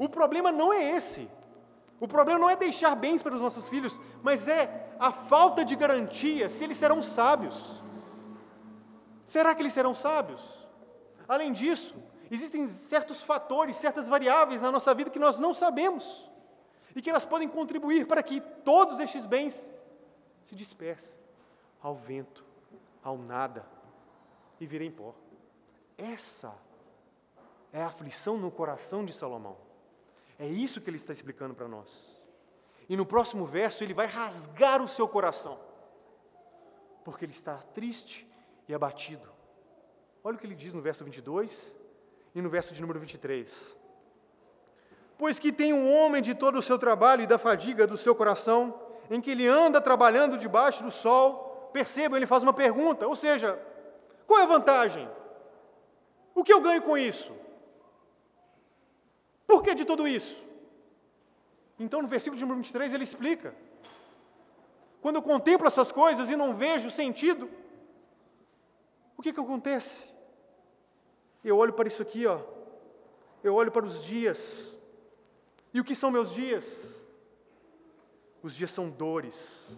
O 0.00 0.08
problema 0.08 0.50
não 0.50 0.72
é 0.72 0.96
esse. 0.96 1.30
O 2.00 2.08
problema 2.08 2.40
não 2.40 2.48
é 2.48 2.56
deixar 2.56 2.94
bens 2.94 3.22
para 3.22 3.34
os 3.34 3.40
nossos 3.42 3.68
filhos, 3.68 4.00
mas 4.22 4.48
é 4.48 4.96
a 4.98 5.12
falta 5.12 5.62
de 5.62 5.76
garantia 5.76 6.48
se 6.48 6.64
eles 6.64 6.78
serão 6.78 7.02
sábios. 7.02 7.82
Será 9.26 9.54
que 9.54 9.60
eles 9.60 9.74
serão 9.74 9.94
sábios? 9.94 10.66
Além 11.28 11.52
disso, 11.52 12.02
existem 12.30 12.66
certos 12.66 13.22
fatores, 13.22 13.76
certas 13.76 14.08
variáveis 14.08 14.62
na 14.62 14.72
nossa 14.72 14.94
vida 14.94 15.10
que 15.10 15.18
nós 15.18 15.38
não 15.38 15.52
sabemos 15.52 16.26
e 16.96 17.02
que 17.02 17.10
elas 17.10 17.26
podem 17.26 17.46
contribuir 17.46 18.06
para 18.06 18.22
que 18.22 18.40
todos 18.40 19.00
estes 19.00 19.26
bens 19.26 19.70
se 20.42 20.54
dispersem 20.54 21.20
ao 21.82 21.94
vento, 21.94 22.42
ao 23.02 23.18
nada 23.18 23.66
e 24.58 24.66
virem 24.66 24.90
pó. 24.90 25.14
Essa 25.98 26.54
é 27.70 27.82
a 27.82 27.88
aflição 27.88 28.38
no 28.38 28.50
coração 28.50 29.04
de 29.04 29.12
Salomão. 29.12 29.68
É 30.40 30.46
isso 30.46 30.80
que 30.80 30.88
ele 30.88 30.96
está 30.96 31.12
explicando 31.12 31.54
para 31.54 31.68
nós. 31.68 32.18
E 32.88 32.96
no 32.96 33.04
próximo 33.04 33.44
verso 33.44 33.84
ele 33.84 33.92
vai 33.92 34.06
rasgar 34.06 34.82
o 34.82 34.88
seu 34.88 35.06
coração, 35.06 35.60
porque 37.04 37.26
ele 37.26 37.32
está 37.32 37.56
triste 37.74 38.26
e 38.66 38.72
abatido. 38.72 39.28
Olha 40.24 40.36
o 40.36 40.38
que 40.38 40.46
ele 40.46 40.54
diz 40.54 40.72
no 40.72 40.80
verso 40.80 41.04
22 41.04 41.76
e 42.34 42.40
no 42.40 42.48
verso 42.48 42.72
de 42.72 42.80
número 42.80 42.98
23. 42.98 43.76
Pois 45.18 45.38
que 45.38 45.52
tem 45.52 45.74
um 45.74 45.94
homem 45.94 46.22
de 46.22 46.34
todo 46.34 46.58
o 46.58 46.62
seu 46.62 46.78
trabalho 46.78 47.22
e 47.22 47.26
da 47.26 47.38
fadiga 47.38 47.86
do 47.86 47.98
seu 47.98 48.14
coração, 48.14 48.80
em 49.10 49.20
que 49.20 49.32
ele 49.32 49.46
anda 49.46 49.78
trabalhando 49.78 50.38
debaixo 50.38 50.82
do 50.82 50.90
sol, 50.90 51.68
percebam, 51.74 52.16
ele 52.16 52.26
faz 52.26 52.42
uma 52.42 52.54
pergunta, 52.54 53.06
ou 53.06 53.14
seja, 53.14 53.60
qual 54.26 54.40
é 54.40 54.44
a 54.44 54.46
vantagem? 54.46 55.06
O 56.34 56.42
que 56.42 56.52
eu 56.52 56.62
ganho 56.62 56.80
com 56.80 56.96
isso? 56.96 57.39
Por 59.50 59.64
que 59.64 59.74
de 59.74 59.84
tudo 59.84 60.06
isso? 60.06 60.40
Então, 61.76 62.00
no 62.00 62.06
versículo 62.06 62.38
de 62.38 62.44
número 62.44 62.58
23, 62.58 62.94
ele 62.94 63.02
explica. 63.02 63.52
Quando 65.02 65.16
eu 65.16 65.22
contemplo 65.22 65.66
essas 65.66 65.90
coisas 65.90 66.30
e 66.30 66.36
não 66.36 66.54
vejo 66.54 66.88
sentido, 66.88 67.50
o 69.16 69.20
que, 69.20 69.32
que 69.32 69.40
acontece? 69.40 70.04
Eu 71.42 71.58
olho 71.58 71.72
para 71.72 71.88
isso 71.88 72.00
aqui, 72.00 72.28
ó. 72.28 72.40
Eu 73.42 73.56
olho 73.56 73.72
para 73.72 73.84
os 73.84 74.00
dias. 74.00 74.76
E 75.74 75.80
o 75.80 75.84
que 75.84 75.96
são 75.96 76.12
meus 76.12 76.32
dias? 76.32 77.02
Os 78.44 78.54
dias 78.54 78.70
são 78.70 78.88
dores, 78.88 79.76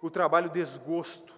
o 0.00 0.10
trabalho 0.10 0.48
desgosto. 0.48 1.34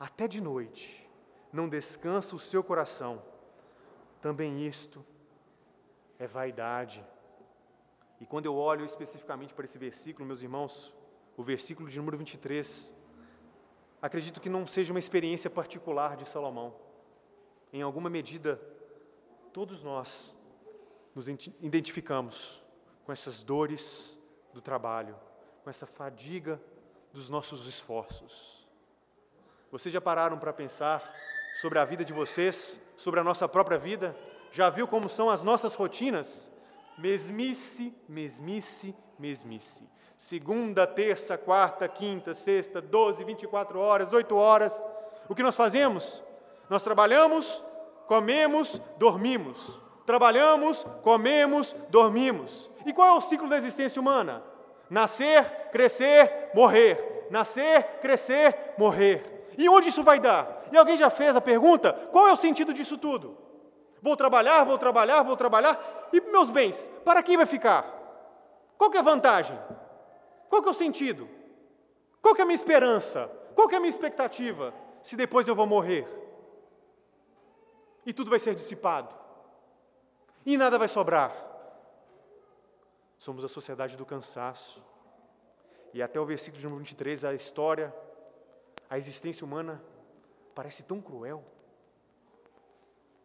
Até 0.00 0.26
de 0.26 0.40
noite 0.40 1.08
não 1.52 1.68
descansa 1.68 2.34
o 2.34 2.40
seu 2.40 2.64
coração. 2.64 3.22
Também 4.20 4.66
isto 4.66 5.13
é 6.18 6.26
vaidade. 6.26 7.04
E 8.20 8.26
quando 8.26 8.46
eu 8.46 8.56
olho 8.56 8.84
especificamente 8.84 9.54
para 9.54 9.64
esse 9.64 9.78
versículo, 9.78 10.26
meus 10.26 10.42
irmãos, 10.42 10.94
o 11.36 11.42
versículo 11.42 11.88
de 11.88 11.98
número 11.98 12.16
23, 12.16 12.94
acredito 14.00 14.40
que 14.40 14.48
não 14.48 14.66
seja 14.66 14.92
uma 14.92 14.98
experiência 14.98 15.50
particular 15.50 16.16
de 16.16 16.28
Salomão. 16.28 16.74
Em 17.72 17.82
alguma 17.82 18.08
medida, 18.08 18.60
todos 19.52 19.82
nós 19.82 20.38
nos 21.14 21.28
identificamos 21.28 22.62
com 23.04 23.12
essas 23.12 23.42
dores 23.42 24.18
do 24.52 24.60
trabalho, 24.60 25.16
com 25.62 25.70
essa 25.70 25.86
fadiga 25.86 26.60
dos 27.12 27.28
nossos 27.28 27.66
esforços. 27.66 28.66
Vocês 29.70 29.92
já 29.92 30.00
pararam 30.00 30.38
para 30.38 30.52
pensar 30.52 31.12
sobre 31.60 31.78
a 31.78 31.84
vida 31.84 32.04
de 32.04 32.12
vocês, 32.12 32.80
sobre 32.96 33.20
a 33.20 33.24
nossa 33.24 33.48
própria 33.48 33.78
vida? 33.78 34.16
Já 34.54 34.70
viu 34.70 34.86
como 34.86 35.08
são 35.08 35.28
as 35.28 35.42
nossas 35.42 35.74
rotinas? 35.74 36.48
Mesmice, 36.96 37.92
mesmice, 38.08 38.94
mesmice. 39.18 39.84
Segunda, 40.16 40.86
terça, 40.86 41.36
quarta, 41.36 41.88
quinta, 41.88 42.34
sexta, 42.34 42.80
12, 42.80 43.24
24 43.24 43.80
horas, 43.80 44.12
8 44.12 44.36
horas. 44.36 44.86
O 45.28 45.34
que 45.34 45.42
nós 45.42 45.56
fazemos? 45.56 46.22
Nós 46.70 46.82
trabalhamos, 46.82 47.64
comemos, 48.06 48.80
dormimos. 48.96 49.76
Trabalhamos, 50.06 50.86
comemos, 51.02 51.74
dormimos. 51.88 52.70
E 52.86 52.92
qual 52.92 53.08
é 53.08 53.18
o 53.18 53.20
ciclo 53.20 53.48
da 53.48 53.56
existência 53.56 54.00
humana? 54.00 54.40
Nascer, 54.88 55.70
crescer, 55.72 56.52
morrer. 56.54 57.26
Nascer, 57.28 57.98
crescer, 58.00 58.74
morrer. 58.78 59.48
E 59.58 59.68
onde 59.68 59.88
isso 59.88 60.04
vai 60.04 60.20
dar? 60.20 60.62
E 60.70 60.76
alguém 60.76 60.96
já 60.96 61.10
fez 61.10 61.34
a 61.34 61.40
pergunta: 61.40 61.92
qual 62.12 62.28
é 62.28 62.32
o 62.32 62.36
sentido 62.36 62.72
disso 62.72 62.96
tudo? 62.96 63.42
Vou 64.04 64.18
trabalhar, 64.18 64.64
vou 64.64 64.76
trabalhar, 64.76 65.22
vou 65.22 65.34
trabalhar. 65.34 66.10
E 66.12 66.20
meus 66.20 66.50
bens, 66.50 66.90
para 67.06 67.22
quem 67.22 67.38
vai 67.38 67.46
ficar? 67.46 67.82
Qual 68.76 68.92
é 68.92 68.98
a 68.98 69.02
vantagem? 69.02 69.58
Qual 70.50 70.62
é 70.62 70.68
o 70.68 70.74
sentido? 70.74 71.26
Qual 72.20 72.36
é 72.36 72.42
a 72.42 72.44
minha 72.44 72.54
esperança? 72.54 73.28
Qual 73.54 73.70
é 73.70 73.76
a 73.76 73.80
minha 73.80 73.88
expectativa? 73.88 74.74
Se 75.02 75.16
depois 75.16 75.48
eu 75.48 75.54
vou 75.56 75.66
morrer? 75.66 76.06
E 78.04 78.12
tudo 78.12 78.28
vai 78.28 78.38
ser 78.38 78.54
dissipado. 78.54 79.08
E 80.44 80.58
nada 80.58 80.78
vai 80.78 80.86
sobrar. 80.86 81.34
Somos 83.18 83.42
a 83.42 83.48
sociedade 83.48 83.96
do 83.96 84.04
cansaço. 84.04 84.84
E 85.94 86.02
até 86.02 86.20
o 86.20 86.26
versículo 86.26 86.60
de 86.60 86.64
número 86.64 86.80
23, 86.80 87.24
a 87.24 87.32
história, 87.32 87.94
a 88.90 88.98
existência 88.98 89.46
humana 89.46 89.82
parece 90.54 90.82
tão 90.82 91.00
cruel 91.00 91.42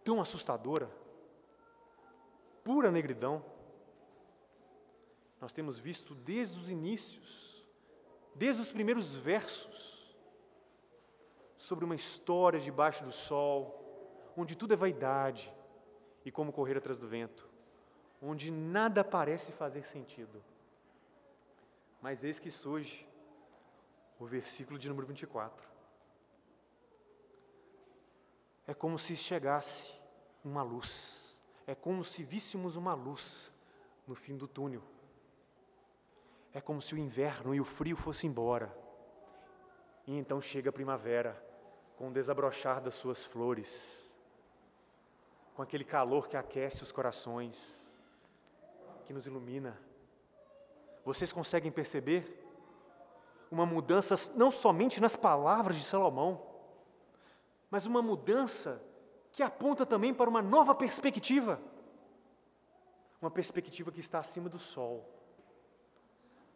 tão 0.10 0.19
assustadora, 0.19 0.89
pura 2.63 2.89
negridão. 2.89 3.45
Nós 5.39 5.54
temos 5.54 5.78
visto 5.78 6.15
desde 6.15 6.60
os 6.60 6.72
inícios, 6.72 7.63
desde 8.34 8.60
os 8.60 8.72
primeiros 8.72 9.13
versos, 9.13 10.17
sobre 11.56 11.86
uma 11.86 11.93
história 11.93 12.60
debaixo 12.60 13.04
do 13.04 13.12
sol, 13.12 14.32
onde 14.36 14.58
tudo 14.58 14.74
é 14.74 14.76
vaidade 14.76 15.54
e 16.26 16.32
como 16.32 16.52
correr 16.52 16.78
atrás 16.78 16.98
do 16.98 17.08
vento, 17.08 17.48
onde 18.19 18.50
nada 18.50 19.04
parece 19.04 19.52
fazer 19.52 19.86
sentido. 19.86 20.43
Mas 22.02 22.24
eis 22.24 22.39
que 22.39 22.50
surge 22.50 23.08
o 24.17 24.26
versículo 24.26 24.80
de 24.80 24.89
número 24.89 25.06
24. 25.06 25.69
É 28.65 28.74
como 28.74 28.98
se 28.98 29.15
chegasse 29.15 29.98
uma 30.49 30.63
luz. 30.63 31.39
É 31.65 31.75
como 31.75 32.03
se 32.03 32.23
víssemos 32.23 32.75
uma 32.75 32.93
luz 32.93 33.51
no 34.07 34.15
fim 34.15 34.35
do 34.35 34.47
túnel. 34.47 34.81
É 36.51 36.59
como 36.59 36.81
se 36.81 36.95
o 36.95 36.97
inverno 36.97 37.53
e 37.53 37.62
o 37.62 37.65
frio 37.65 37.95
fossem 37.95 38.29
embora. 38.29 38.75
E 40.07 40.17
então 40.17 40.41
chega 40.41 40.71
a 40.71 40.73
primavera, 40.73 41.41
com 41.95 42.09
o 42.09 42.12
desabrochar 42.12 42.81
das 42.81 42.95
suas 42.95 43.23
flores, 43.23 44.03
com 45.53 45.62
aquele 45.62 45.83
calor 45.83 46.27
que 46.27 46.35
aquece 46.35 46.81
os 46.81 46.91
corações, 46.91 47.88
que 49.05 49.13
nos 49.13 49.27
ilumina. 49.27 49.79
Vocês 51.05 51.31
conseguem 51.31 51.71
perceber 51.71 52.43
uma 53.51 53.65
mudança 53.65 54.15
não 54.35 54.49
somente 54.49 54.99
nas 54.99 55.15
palavras 55.15 55.77
de 55.77 55.83
Salomão, 55.83 56.43
mas 57.69 57.85
uma 57.85 58.01
mudança 58.01 58.81
que 59.39 59.43
aponta 59.43 59.86
também 59.86 60.13
para 60.13 60.30
uma 60.30 60.41
nova 60.41 60.75
perspectiva. 60.75 61.62
Uma 63.21 63.32
perspectiva 63.32 63.89
que 63.89 64.02
está 64.02 64.19
acima 64.19 64.49
do 64.49 64.60
sol. 64.60 65.10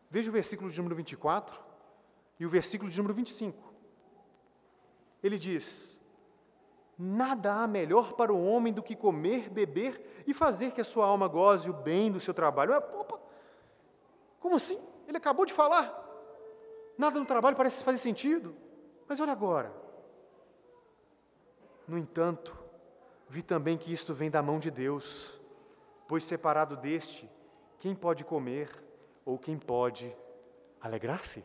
Veja 0.10 0.30
o 0.30 0.34
versículo 0.34 0.69
de 0.69 0.76
número 0.80 0.93
24 0.93 1.58
e 2.38 2.46
o 2.46 2.50
versículo 2.50 2.91
de 2.91 2.98
número 2.98 3.13
25. 3.13 3.74
Ele 5.24 5.39
diz: 5.39 5.98
Nada 7.00 7.54
há 7.54 7.67
melhor 7.67 8.15
para 8.17 8.34
o 8.34 8.46
homem 8.46 8.74
do 8.74 8.84
que 8.84 8.98
comer, 8.98 9.50
beber 9.50 10.24
e 10.28 10.34
fazer 10.34 10.72
que 10.74 10.82
a 10.82 10.84
sua 10.84 11.06
alma 11.06 11.30
goze 11.30 11.69
o 11.69 11.74
bem 11.74 12.12
do 12.12 12.19
seu 12.19 12.34
trabalho. 12.34 12.76
Opa, 12.76 13.17
como 14.41 14.58
assim? 14.58 14.78
Ele 15.08 15.15
acabou 15.15 15.46
de 15.46 15.54
falar. 15.54 15.88
Nada 16.98 17.17
no 17.17 17.26
trabalho 17.26 17.56
parece 17.56 17.82
fazer 17.82 17.98
sentido. 17.98 18.54
Mas 19.08 19.22
olha 19.22 19.32
agora. 19.32 19.74
No 21.88 21.98
entanto, 21.98 22.62
vi 23.29 23.41
também 23.41 23.77
que 23.77 23.91
isto 23.91 24.13
vem 24.13 24.29
da 24.29 24.41
mão 24.41 24.59
de 24.59 24.69
Deus, 24.69 25.41
pois 26.07 26.23
separado 26.23 26.77
deste, 26.77 27.29
quem 27.79 27.95
pode 27.95 28.23
comer 28.23 28.69
ou 29.25 29.38
quem 29.39 29.57
pode 29.57 30.15
alegrar-se? 30.79 31.43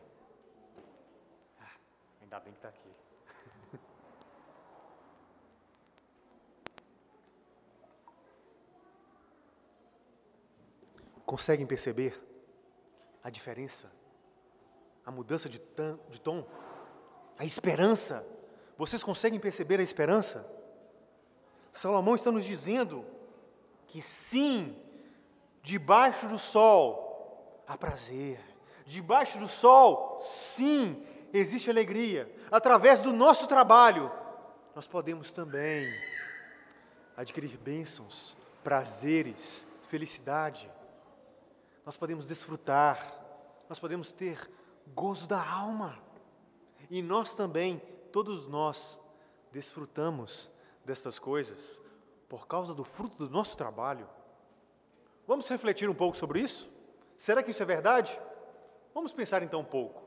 Ah, 1.60 1.76
ainda 2.22 2.38
bem 2.40 2.52
que 2.52 2.58
está 2.58 2.68
aqui. 2.68 2.90
Conseguem 11.24 11.66
perceber 11.66 12.20
a 13.22 13.30
diferença? 13.30 13.90
A 15.04 15.10
mudança 15.10 15.48
de, 15.48 15.60
de 16.10 16.20
tom? 16.20 16.46
A 17.38 17.44
esperança? 17.44 18.26
Vocês 18.76 19.02
conseguem 19.02 19.40
perceber 19.40 19.80
a 19.80 19.82
esperança? 19.82 20.57
Salomão 21.78 22.16
está 22.16 22.32
nos 22.32 22.44
dizendo 22.44 23.04
que 23.86 24.00
sim, 24.02 24.76
debaixo 25.62 26.26
do 26.26 26.38
sol 26.38 27.62
há 27.68 27.78
prazer, 27.78 28.40
debaixo 28.84 29.38
do 29.38 29.46
sol, 29.46 30.18
sim, 30.18 31.00
existe 31.32 31.70
alegria. 31.70 32.34
Através 32.50 33.00
do 33.00 33.12
nosso 33.12 33.46
trabalho, 33.46 34.10
nós 34.74 34.88
podemos 34.88 35.32
também 35.32 35.88
adquirir 37.16 37.56
bênçãos, 37.58 38.36
prazeres, 38.64 39.64
felicidade. 39.82 40.68
Nós 41.86 41.96
podemos 41.96 42.26
desfrutar, 42.26 43.14
nós 43.68 43.78
podemos 43.78 44.12
ter 44.12 44.50
gozo 44.94 45.28
da 45.28 45.40
alma. 45.48 45.96
E 46.90 47.00
nós 47.02 47.36
também, 47.36 47.80
todos 48.10 48.48
nós, 48.48 48.98
desfrutamos 49.52 50.50
destas 50.88 51.18
coisas 51.18 51.80
por 52.28 52.46
causa 52.46 52.74
do 52.74 52.82
fruto 52.82 53.16
do 53.18 53.30
nosso 53.30 53.56
trabalho. 53.56 54.08
Vamos 55.26 55.48
refletir 55.48 55.88
um 55.88 55.94
pouco 55.94 56.16
sobre 56.16 56.40
isso? 56.40 56.68
Será 57.16 57.42
que 57.42 57.50
isso 57.50 57.62
é 57.62 57.66
verdade? 57.66 58.18
Vamos 58.94 59.12
pensar 59.12 59.42
então 59.42 59.60
um 59.60 59.64
pouco. 59.64 60.02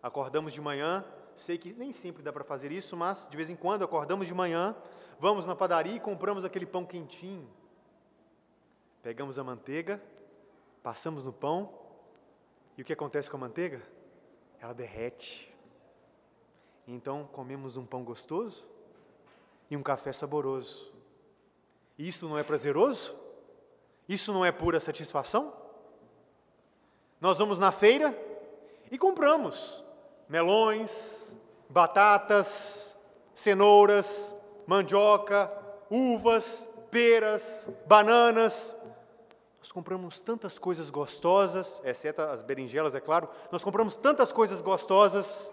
Acordamos 0.00 0.52
de 0.52 0.60
manhã, 0.60 1.04
sei 1.34 1.58
que 1.58 1.72
nem 1.72 1.92
sempre 1.92 2.22
dá 2.22 2.32
para 2.32 2.44
fazer 2.44 2.70
isso, 2.70 2.96
mas 2.96 3.28
de 3.28 3.36
vez 3.36 3.50
em 3.50 3.56
quando 3.56 3.84
acordamos 3.84 4.26
de 4.26 4.34
manhã, 4.34 4.76
vamos 5.18 5.46
na 5.46 5.54
padaria 5.54 5.96
e 5.96 6.00
compramos 6.00 6.44
aquele 6.44 6.66
pão 6.66 6.84
quentinho. 6.84 7.48
Pegamos 9.02 9.38
a 9.38 9.44
manteiga, 9.44 10.00
passamos 10.82 11.26
no 11.26 11.32
pão, 11.32 11.72
e 12.76 12.82
o 12.82 12.84
que 12.84 12.92
acontece 12.92 13.28
com 13.28 13.36
a 13.36 13.40
manteiga? 13.40 13.82
Ela 14.60 14.72
derrete. 14.72 15.52
Então 16.86 17.28
comemos 17.32 17.76
um 17.76 17.84
pão 17.84 18.04
gostoso 18.04 18.71
e 19.72 19.76
um 19.76 19.82
café 19.82 20.12
saboroso. 20.12 20.92
Isso 21.98 22.28
não 22.28 22.38
é 22.38 22.42
prazeroso? 22.42 23.16
Isso 24.06 24.30
não 24.30 24.44
é 24.44 24.52
pura 24.52 24.78
satisfação? 24.78 25.50
Nós 27.18 27.38
vamos 27.38 27.58
na 27.58 27.72
feira 27.72 28.14
e 28.90 28.98
compramos 28.98 29.82
melões, 30.28 31.32
batatas, 31.70 32.94
cenouras, 33.32 34.34
mandioca, 34.66 35.50
uvas, 35.88 36.68
peras, 36.90 37.66
bananas. 37.86 38.76
Nós 39.58 39.72
compramos 39.72 40.20
tantas 40.20 40.58
coisas 40.58 40.90
gostosas, 40.90 41.80
exceto 41.82 42.20
as 42.20 42.42
berinjelas, 42.42 42.94
é 42.94 43.00
claro. 43.00 43.26
Nós 43.50 43.64
compramos 43.64 43.96
tantas 43.96 44.32
coisas 44.32 44.60
gostosas. 44.60 45.50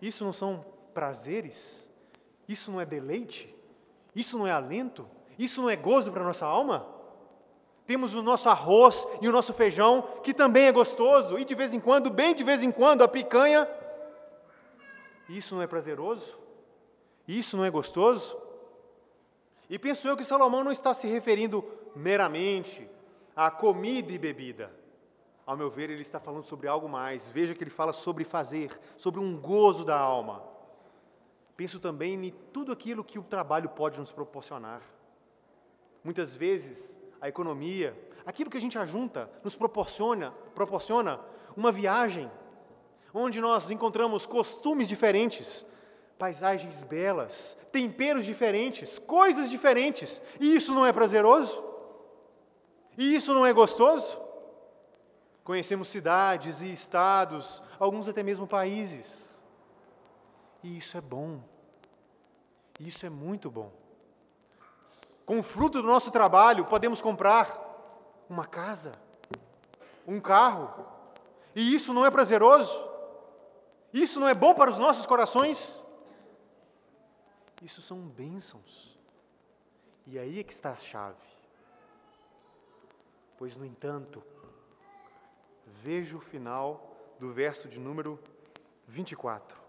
Isso 0.00 0.24
não 0.24 0.32
são 0.32 0.64
prazeres? 0.94 1.87
Isso 2.48 2.70
não 2.72 2.80
é 2.80 2.86
deleite? 2.86 3.54
Isso 4.14 4.38
não 4.38 4.46
é 4.46 4.50
alento? 4.50 5.06
Isso 5.38 5.60
não 5.60 5.68
é 5.68 5.76
gozo 5.76 6.10
para 6.10 6.22
a 6.22 6.26
nossa 6.26 6.46
alma? 6.46 6.86
Temos 7.86 8.14
o 8.14 8.22
nosso 8.22 8.48
arroz 8.48 9.06
e 9.20 9.28
o 9.28 9.32
nosso 9.32 9.54
feijão, 9.54 10.02
que 10.22 10.34
também 10.34 10.64
é 10.64 10.72
gostoso, 10.72 11.38
e 11.38 11.44
de 11.44 11.54
vez 11.54 11.72
em 11.72 11.80
quando, 11.80 12.10
bem 12.10 12.34
de 12.34 12.44
vez 12.44 12.62
em 12.62 12.70
quando, 12.70 13.02
a 13.02 13.08
picanha. 13.08 13.68
Isso 15.28 15.54
não 15.54 15.62
é 15.62 15.66
prazeroso? 15.66 16.36
Isso 17.26 17.56
não 17.56 17.64
é 17.64 17.70
gostoso? 17.70 18.36
E 19.70 19.78
penso 19.78 20.08
eu 20.08 20.16
que 20.16 20.24
Salomão 20.24 20.64
não 20.64 20.72
está 20.72 20.94
se 20.94 21.06
referindo 21.06 21.64
meramente 21.94 22.88
à 23.36 23.50
comida 23.50 24.10
e 24.10 24.18
bebida. 24.18 24.72
Ao 25.46 25.56
meu 25.56 25.70
ver, 25.70 25.90
ele 25.90 26.02
está 26.02 26.18
falando 26.18 26.42
sobre 26.42 26.68
algo 26.68 26.88
mais. 26.88 27.30
Veja 27.30 27.54
que 27.54 27.62
ele 27.62 27.70
fala 27.70 27.92
sobre 27.92 28.24
fazer, 28.24 28.70
sobre 28.96 29.20
um 29.20 29.38
gozo 29.38 29.84
da 29.84 29.98
alma. 29.98 30.42
Penso 31.58 31.80
também 31.80 32.14
em 32.24 32.30
tudo 32.52 32.70
aquilo 32.70 33.02
que 33.02 33.18
o 33.18 33.22
trabalho 33.24 33.68
pode 33.70 33.98
nos 33.98 34.12
proporcionar. 34.12 34.80
Muitas 36.04 36.32
vezes, 36.32 36.96
a 37.20 37.28
economia, 37.28 37.98
aquilo 38.24 38.48
que 38.48 38.56
a 38.56 38.60
gente 38.60 38.78
ajunta, 38.78 39.28
nos 39.42 39.56
proporciona, 39.56 40.30
proporciona 40.54 41.18
uma 41.56 41.72
viagem, 41.72 42.30
onde 43.12 43.40
nós 43.40 43.72
encontramos 43.72 44.24
costumes 44.24 44.86
diferentes, 44.86 45.66
paisagens 46.16 46.84
belas, 46.84 47.56
temperos 47.72 48.24
diferentes, 48.24 48.96
coisas 48.96 49.50
diferentes, 49.50 50.22
e 50.38 50.54
isso 50.54 50.72
não 50.72 50.86
é 50.86 50.92
prazeroso? 50.92 51.60
E 52.96 53.16
isso 53.16 53.34
não 53.34 53.44
é 53.44 53.52
gostoso? 53.52 54.16
Conhecemos 55.42 55.88
cidades 55.88 56.62
e 56.62 56.72
estados, 56.72 57.60
alguns 57.80 58.08
até 58.08 58.22
mesmo 58.22 58.46
países, 58.46 59.28
e 60.62 60.76
isso 60.76 60.96
é 60.96 61.00
bom, 61.00 61.40
isso 62.80 63.06
é 63.06 63.10
muito 63.10 63.50
bom. 63.50 63.72
Com 65.24 65.40
o 65.40 65.42
fruto 65.42 65.82
do 65.82 65.88
nosso 65.88 66.10
trabalho, 66.10 66.64
podemos 66.64 67.00
comprar 67.00 67.68
uma 68.28 68.46
casa, 68.46 68.92
um 70.06 70.20
carro. 70.20 70.86
E 71.54 71.74
isso 71.74 71.92
não 71.92 72.04
é 72.04 72.10
prazeroso? 72.10 72.88
Isso 73.92 74.20
não 74.20 74.28
é 74.28 74.34
bom 74.34 74.54
para 74.54 74.70
os 74.70 74.78
nossos 74.78 75.06
corações? 75.06 75.82
Isso 77.62 77.82
são 77.82 77.98
bênçãos. 77.98 78.98
E 80.06 80.18
aí 80.18 80.40
é 80.40 80.42
que 80.42 80.52
está 80.52 80.70
a 80.70 80.78
chave. 80.78 81.16
Pois, 83.36 83.56
no 83.56 83.64
entanto, 83.64 84.22
veja 85.66 86.16
o 86.16 86.20
final 86.20 86.96
do 87.18 87.30
verso 87.30 87.68
de 87.68 87.78
número 87.78 88.18
24. 88.86 89.67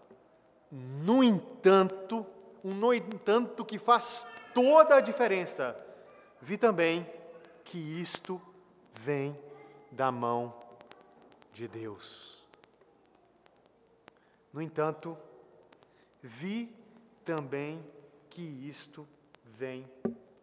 No 0.70 1.24
entanto, 1.24 2.26
um 2.62 2.74
no 2.74 2.94
entanto 2.94 3.64
que 3.64 3.78
faz 3.78 4.26
toda 4.54 4.96
a 4.96 5.00
diferença. 5.00 5.76
Vi 6.40 6.56
também 6.56 7.08
que 7.64 7.78
isto 7.78 8.40
vem 8.94 9.38
da 9.90 10.12
mão 10.12 10.54
de 11.52 11.66
Deus. 11.66 12.40
No 14.52 14.60
entanto, 14.62 15.16
vi 16.22 16.74
também 17.24 17.84
que 18.28 18.42
isto 18.42 19.06
vem 19.44 19.88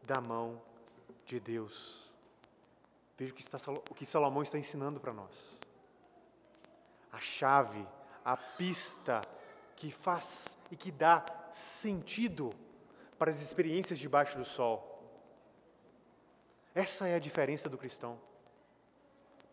da 0.04 0.22
mão 0.22 0.62
de 1.26 1.40
Deus. 1.40 2.10
Veja 3.18 3.32
o 3.32 3.36
que, 3.36 3.42
está, 3.42 3.58
o 3.72 3.96
que 3.96 4.06
Salomão 4.06 4.44
está 4.44 4.58
ensinando 4.58 5.00
para 5.00 5.12
nós. 5.12 5.58
A 7.12 7.20
chave, 7.20 7.86
a 8.24 8.38
pista 8.38 9.22
que 9.78 9.92
faz 9.92 10.58
e 10.72 10.76
que 10.76 10.92
dá 10.92 11.24
sentido 11.52 12.52
para 13.18 13.30
as 13.30 13.42
experiências 13.42 14.00
debaixo 14.00 14.38
do 14.38 14.44
sol. 14.44 14.84
Essa 16.74 17.08
é 17.08 17.16
a 17.16 17.20
diferença 17.20 17.70
do 17.70 17.78
cristão. 17.78 18.20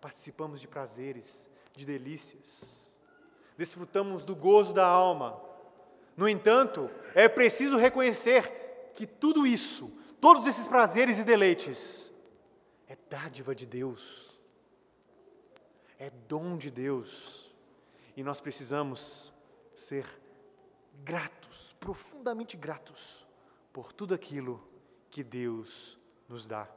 Participamos 0.00 0.60
de 0.60 0.66
prazeres, 0.66 1.48
de 1.74 1.84
delícias, 1.84 2.94
desfrutamos 3.56 4.24
do 4.24 4.34
gozo 4.34 4.72
da 4.72 4.86
alma. 4.86 5.40
No 6.16 6.26
entanto, 6.26 6.90
é 7.14 7.28
preciso 7.28 7.76
reconhecer 7.76 8.90
que 8.94 9.06
tudo 9.06 9.46
isso, 9.46 9.92
todos 10.20 10.46
esses 10.46 10.66
prazeres 10.66 11.18
e 11.18 11.24
deleites, 11.24 12.10
é 12.88 12.96
dádiva 13.10 13.54
de 13.54 13.66
Deus, 13.66 14.30
é 15.98 16.10
dom 16.28 16.56
de 16.56 16.70
Deus, 16.70 17.54
e 18.16 18.22
nós 18.22 18.40
precisamos 18.40 19.33
ser 19.74 20.06
gratos, 21.02 21.74
profundamente 21.78 22.56
gratos 22.56 23.26
por 23.72 23.92
tudo 23.92 24.14
aquilo 24.14 24.62
que 25.10 25.22
Deus 25.22 25.98
nos 26.28 26.46
dá. 26.46 26.68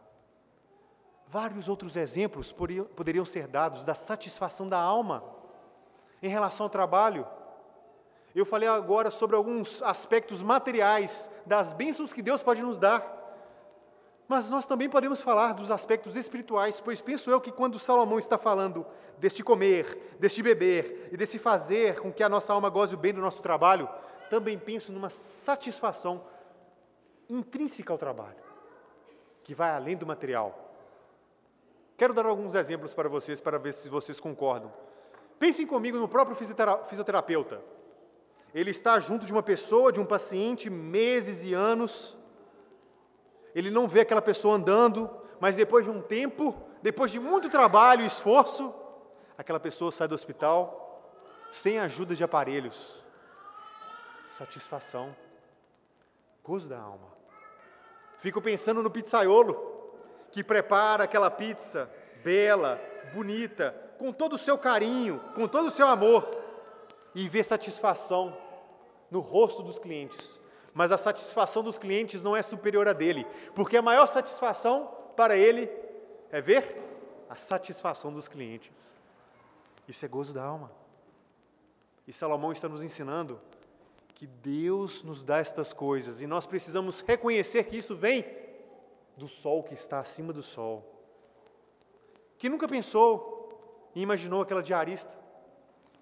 Vários 1.28 1.68
outros 1.68 1.96
exemplos 1.96 2.52
poderiam 2.96 3.26
ser 3.26 3.48
dados 3.48 3.86
da 3.86 3.94
satisfação 3.94 4.68
da 4.68 4.80
alma 4.80 5.24
em 6.22 6.30
relação 6.30 6.66
ao 6.66 6.70
trabalho. 6.70 7.28
Eu 8.34 8.46
falei 8.46 8.70
agora 8.70 9.12
sobre 9.12 9.36
alguns 9.36 9.82
aspectos 9.82 10.42
materiais 10.42 11.30
das 11.46 11.74
bênçãos 11.74 12.14
que 12.14 12.22
Deus 12.22 12.42
pode 12.44 12.62
nos 12.62 12.80
dar. 12.80 13.17
Mas 14.28 14.50
nós 14.50 14.66
também 14.66 14.90
podemos 14.90 15.22
falar 15.22 15.54
dos 15.54 15.72
aspectos 15.72 16.16
espirituais, 16.16 16.82
pois 16.82 17.00
penso 17.00 17.30
eu 17.30 17.40
que 17.40 17.52
quando 17.52 17.80
Salomão 17.80 18.20
está 18.20 18.38
falando 18.38 18.86
deste 19.18 19.44
comer, 19.44 20.18
deste 20.20 20.44
beber 20.44 21.10
e 21.12 21.18
desse 21.18 21.40
fazer 21.40 22.00
com 22.02 22.12
que 22.12 22.22
a 22.22 22.30
nossa 22.30 22.52
alma 22.52 22.70
goze 22.70 22.94
o 22.94 22.98
bem 22.98 23.14
do 23.14 23.22
nosso 23.22 23.42
trabalho, 23.42 23.88
também 24.30 24.60
penso 24.60 24.92
numa 24.92 25.10
satisfação 25.10 26.24
intrínseca 27.30 27.94
ao 27.94 27.98
trabalho, 27.98 28.44
que 29.44 29.56
vai 29.56 29.72
além 29.72 29.96
do 29.96 30.06
material. 30.06 30.66
Quero 31.96 32.14
dar 32.14 32.26
alguns 32.26 32.54
exemplos 32.54 32.94
para 32.94 33.08
vocês, 33.08 33.40
para 33.40 33.58
ver 33.58 33.74
se 33.74 33.90
vocês 33.90 34.20
concordam. 34.20 34.72
Pensem 35.40 35.66
comigo 35.66 35.98
no 35.98 36.08
próprio 36.08 36.36
fisioterapeuta. 36.36 37.62
Ele 38.54 38.72
está 38.72 39.00
junto 39.00 39.26
de 39.26 39.32
uma 39.32 39.44
pessoa, 39.44 39.92
de 39.92 40.00
um 40.00 40.06
paciente, 40.06 40.70
meses 40.70 41.44
e 41.44 41.54
anos. 41.54 42.17
Ele 43.58 43.72
não 43.72 43.88
vê 43.88 44.02
aquela 44.02 44.22
pessoa 44.22 44.56
andando, 44.56 45.10
mas 45.40 45.56
depois 45.56 45.84
de 45.84 45.90
um 45.90 46.00
tempo, 46.00 46.56
depois 46.80 47.10
de 47.10 47.20
muito 47.20 47.50
trabalho 47.50 48.04
e 48.04 48.06
esforço, 48.06 48.72
aquela 49.36 49.60
pessoa 49.60 49.92
sai 49.92 50.08
do 50.08 50.14
hospital 50.14 51.02
sem 51.52 51.80
ajuda 51.80 52.16
de 52.16 52.24
aparelhos. 52.24 53.04
Satisfação, 54.28 55.16
gozo 56.44 56.70
da 56.70 56.78
alma. 56.80 57.08
Fico 58.20 58.40
pensando 58.40 58.84
no 58.84 58.92
pizzaiolo, 58.92 59.58
que 60.32 60.44
prepara 60.44 61.06
aquela 61.06 61.32
pizza 61.32 61.90
bela, 62.24 62.80
bonita, 63.12 63.76
com 63.98 64.14
todo 64.14 64.34
o 64.34 64.38
seu 64.38 64.56
carinho, 64.56 65.20
com 65.34 65.48
todo 65.48 65.70
o 65.70 65.72
seu 65.72 65.88
amor, 65.88 66.30
e 67.16 67.28
vê 67.28 67.42
satisfação 67.42 68.38
no 69.10 69.20
rosto 69.20 69.64
dos 69.64 69.80
clientes. 69.80 70.40
Mas 70.78 70.92
a 70.92 70.98
satisfação 70.98 71.64
dos 71.64 71.80
clientes 71.80 72.24
não 72.24 72.36
é 72.36 72.44
superior 72.44 72.88
a 72.88 72.94
dele, 72.94 73.26
porque 73.56 73.78
a 73.78 73.82
maior 73.82 74.06
satisfação 74.06 74.94
para 75.16 75.36
ele 75.36 75.68
é 76.30 76.40
ver 76.40 76.78
a 77.28 77.36
satisfação 77.36 78.14
dos 78.14 78.28
clientes. 78.28 78.96
Isso 79.88 80.06
é 80.06 80.08
gozo 80.08 80.36
da 80.36 80.44
alma. 80.44 80.72
E 82.08 82.14
Salomão 82.14 82.52
está 82.52 82.70
nos 82.70 82.84
ensinando 82.84 83.42
que 84.14 84.28
Deus 84.28 85.02
nos 85.02 85.24
dá 85.24 85.40
estas 85.40 85.74
coisas 85.74 86.22
e 86.22 86.28
nós 86.28 86.46
precisamos 86.46 87.00
reconhecer 87.00 87.64
que 87.64 87.78
isso 87.78 87.96
vem 87.96 88.24
do 89.18 89.28
sol 89.28 89.64
que 89.64 89.74
está 89.74 90.00
acima 90.00 90.32
do 90.32 90.44
sol. 90.44 90.86
Que 92.38 92.50
nunca 92.50 92.68
pensou 92.68 93.90
e 93.96 94.02
imaginou 94.04 94.44
aquela 94.44 94.62
diarista 94.62 95.18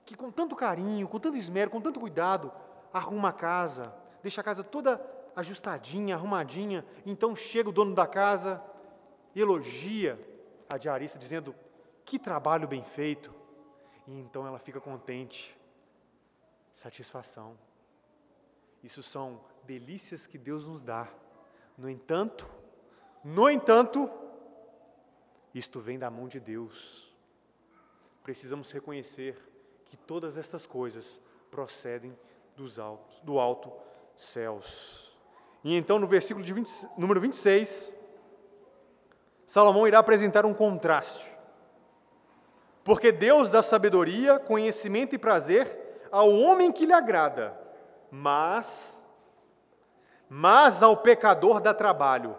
que 0.06 0.18
com 0.18 0.30
tanto 0.30 0.54
carinho, 0.54 1.08
com 1.08 1.18
tanto 1.18 1.38
esmero, 1.38 1.72
com 1.72 1.80
tanto 1.80 1.98
cuidado, 1.98 2.52
arruma 2.92 3.30
a 3.30 3.34
casa, 3.34 4.04
deixa 4.26 4.42
a 4.42 4.44
casa 4.44 4.64
toda 4.64 5.00
ajustadinha, 5.36 6.16
arrumadinha, 6.16 6.84
então 7.06 7.36
chega 7.36 7.70
o 7.70 7.72
dono 7.72 7.94
da 7.94 8.08
casa, 8.08 8.60
elogia 9.36 10.20
a 10.68 10.80
diarista 10.80 11.20
dizendo: 11.20 11.54
"Que 12.04 12.18
trabalho 12.18 12.68
bem 12.68 12.84
feito". 12.84 13.32
E 14.08 14.20
então 14.20 14.48
ela 14.48 14.58
fica 14.58 14.82
contente. 14.82 15.56
Satisfação. 16.72 17.56
Isso 18.84 19.04
são 19.04 19.40
delícias 19.64 20.26
que 20.26 20.40
Deus 20.40 20.68
nos 20.68 20.82
dá. 20.82 21.08
No 21.78 21.88
entanto, 21.88 22.50
no 23.24 23.48
entanto, 23.48 24.10
isto 25.54 25.80
vem 25.80 26.00
da 26.00 26.10
mão 26.10 26.28
de 26.28 26.40
Deus. 26.40 27.16
Precisamos 28.24 28.72
reconhecer 28.72 29.38
que 29.86 29.96
todas 29.96 30.36
estas 30.36 30.66
coisas 30.66 31.22
procedem 31.52 32.18
dos 32.56 32.80
altos, 32.80 33.20
do 33.22 33.40
alto 33.40 33.86
céus. 34.16 35.16
E 35.64 35.76
então, 35.76 36.00
no 36.00 36.08
versículo 36.08 36.46
de 36.46 36.54
20, 36.54 36.88
número 36.98 37.20
26, 37.20 37.96
Salomão 39.46 39.88
irá 39.88 40.00
apresentar 40.00 40.46
um 40.46 40.54
contraste. 40.54 41.32
Porque 42.84 43.12
Deus 43.12 43.50
dá 43.50 43.64
sabedoria, 43.64 44.40
conhecimento 44.40 45.16
e 45.16 45.18
prazer 45.18 46.08
ao 46.12 46.32
homem 46.32 46.72
que 46.72 46.86
lhe 46.86 46.94
agrada, 46.94 47.60
mas 48.12 48.96
mas 50.30 50.82
ao 50.82 50.98
pecador 50.98 51.62
dá 51.62 51.74
trabalho, 51.74 52.36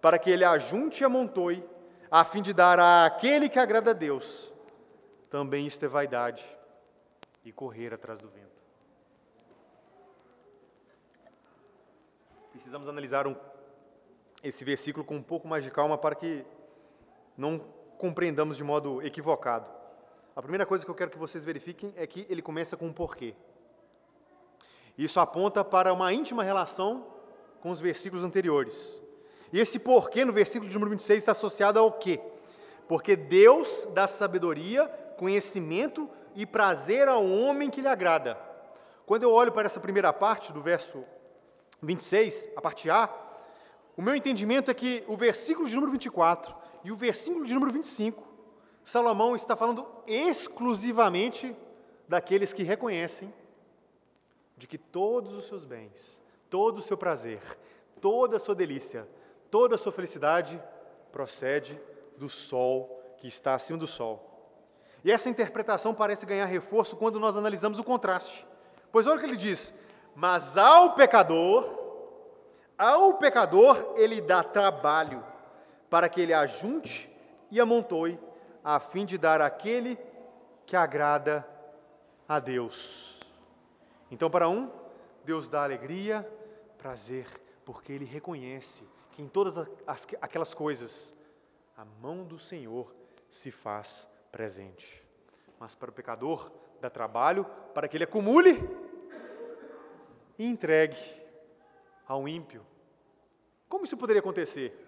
para 0.00 0.18
que 0.18 0.30
ele 0.30 0.44
ajunte 0.44 1.02
e 1.02 1.04
amontoe, 1.04 1.64
a 2.10 2.24
fim 2.24 2.40
de 2.40 2.54
dar 2.54 2.78
àquele 2.78 3.48
que 3.48 3.58
agrada 3.58 3.90
a 3.90 3.94
Deus. 3.94 4.52
Também 5.28 5.66
isto 5.66 5.84
é 5.84 5.88
vaidade 5.88 6.44
e 7.44 7.52
correr 7.52 7.92
atrás 7.92 8.18
do 8.18 8.28
vento. 8.28 8.47
Precisamos 12.68 12.86
analisar 12.86 13.26
um, 13.26 13.34
esse 14.44 14.62
versículo 14.62 15.02
com 15.02 15.16
um 15.16 15.22
pouco 15.22 15.48
mais 15.48 15.64
de 15.64 15.70
calma 15.70 15.96
para 15.96 16.14
que 16.14 16.44
não 17.34 17.58
compreendamos 17.96 18.58
de 18.58 18.62
modo 18.62 19.00
equivocado. 19.00 19.66
A 20.36 20.42
primeira 20.42 20.66
coisa 20.66 20.84
que 20.84 20.90
eu 20.90 20.94
quero 20.94 21.10
que 21.10 21.16
vocês 21.16 21.46
verifiquem 21.46 21.94
é 21.96 22.06
que 22.06 22.26
ele 22.28 22.42
começa 22.42 22.76
com 22.76 22.84
um 22.84 22.92
porquê. 22.92 23.34
Isso 24.98 25.18
aponta 25.18 25.64
para 25.64 25.94
uma 25.94 26.12
íntima 26.12 26.44
relação 26.44 27.06
com 27.62 27.70
os 27.70 27.80
versículos 27.80 28.22
anteriores. 28.22 29.00
E 29.50 29.58
esse 29.58 29.78
porquê 29.78 30.22
no 30.22 30.32
versículo 30.34 30.68
de 30.68 30.74
número 30.74 30.90
26 30.90 31.20
está 31.20 31.32
associado 31.32 31.78
ao 31.78 31.92
quê? 31.92 32.20
Porque 32.86 33.16
Deus 33.16 33.88
dá 33.94 34.06
sabedoria, 34.06 34.86
conhecimento 35.16 36.06
e 36.34 36.44
prazer 36.44 37.08
ao 37.08 37.26
homem 37.26 37.70
que 37.70 37.80
lhe 37.80 37.88
agrada. 37.88 38.38
Quando 39.06 39.22
eu 39.22 39.32
olho 39.32 39.52
para 39.52 39.64
essa 39.64 39.80
primeira 39.80 40.12
parte 40.12 40.52
do 40.52 40.60
verso 40.60 41.02
26, 41.82 42.50
a 42.56 42.60
parte 42.60 42.90
A, 42.90 43.08
o 43.96 44.02
meu 44.02 44.14
entendimento 44.14 44.70
é 44.70 44.74
que 44.74 45.04
o 45.06 45.16
versículo 45.16 45.68
de 45.68 45.74
número 45.74 45.92
24 45.92 46.54
e 46.84 46.92
o 46.92 46.96
versículo 46.96 47.44
de 47.44 47.54
número 47.54 47.72
25, 47.72 48.26
Salomão 48.84 49.36
está 49.36 49.56
falando 49.56 49.86
exclusivamente 50.06 51.54
daqueles 52.06 52.52
que 52.52 52.62
reconhecem 52.62 53.32
de 54.56 54.66
que 54.66 54.78
todos 54.78 55.34
os 55.34 55.46
seus 55.46 55.64
bens, 55.64 56.20
todo 56.48 56.78
o 56.78 56.82
seu 56.82 56.96
prazer, 56.96 57.40
toda 58.00 58.36
a 58.36 58.40
sua 58.40 58.54
delícia, 58.54 59.08
toda 59.50 59.74
a 59.74 59.78
sua 59.78 59.92
felicidade 59.92 60.62
procede 61.12 61.80
do 62.16 62.28
sol 62.28 63.02
que 63.18 63.28
está 63.28 63.54
acima 63.54 63.78
do 63.78 63.86
sol. 63.86 64.24
E 65.04 65.12
essa 65.12 65.28
interpretação 65.28 65.94
parece 65.94 66.26
ganhar 66.26 66.46
reforço 66.46 66.96
quando 66.96 67.20
nós 67.20 67.36
analisamos 67.36 67.78
o 67.78 67.84
contraste. 67.84 68.46
Pois 68.90 69.06
olha 69.06 69.16
o 69.16 69.20
que 69.20 69.26
ele 69.26 69.36
diz: 69.36 69.74
Mas 70.20 70.58
ao 70.58 70.94
pecador, 70.94 71.78
ao 72.76 73.14
pecador 73.18 73.94
ele 73.94 74.20
dá 74.20 74.42
trabalho, 74.42 75.24
para 75.88 76.08
que 76.08 76.20
ele 76.20 76.34
ajunte 76.34 77.08
e 77.52 77.60
amontoe, 77.60 78.18
a 78.64 78.80
fim 78.80 79.06
de 79.06 79.16
dar 79.16 79.40
àquele 79.40 79.96
que 80.66 80.74
agrada 80.74 81.48
a 82.28 82.40
Deus. 82.40 83.20
Então, 84.10 84.28
para 84.28 84.48
um, 84.48 84.68
Deus 85.24 85.48
dá 85.48 85.62
alegria, 85.62 86.28
prazer, 86.78 87.28
porque 87.64 87.92
ele 87.92 88.04
reconhece 88.04 88.88
que 89.12 89.22
em 89.22 89.28
todas 89.28 89.56
aquelas 90.20 90.52
coisas 90.52 91.14
a 91.76 91.84
mão 91.84 92.24
do 92.24 92.40
Senhor 92.40 92.92
se 93.30 93.52
faz 93.52 94.08
presente. 94.32 95.00
Mas 95.60 95.76
para 95.76 95.90
o 95.90 95.94
pecador 95.94 96.50
dá 96.80 96.90
trabalho 96.90 97.44
para 97.72 97.86
que 97.86 97.96
ele 97.96 98.02
acumule 98.02 98.77
e 100.38 100.46
entregue 100.46 100.96
ao 102.06 102.28
ímpio. 102.28 102.64
Como 103.68 103.84
isso 103.84 103.96
poderia 103.96 104.20
acontecer? 104.20 104.86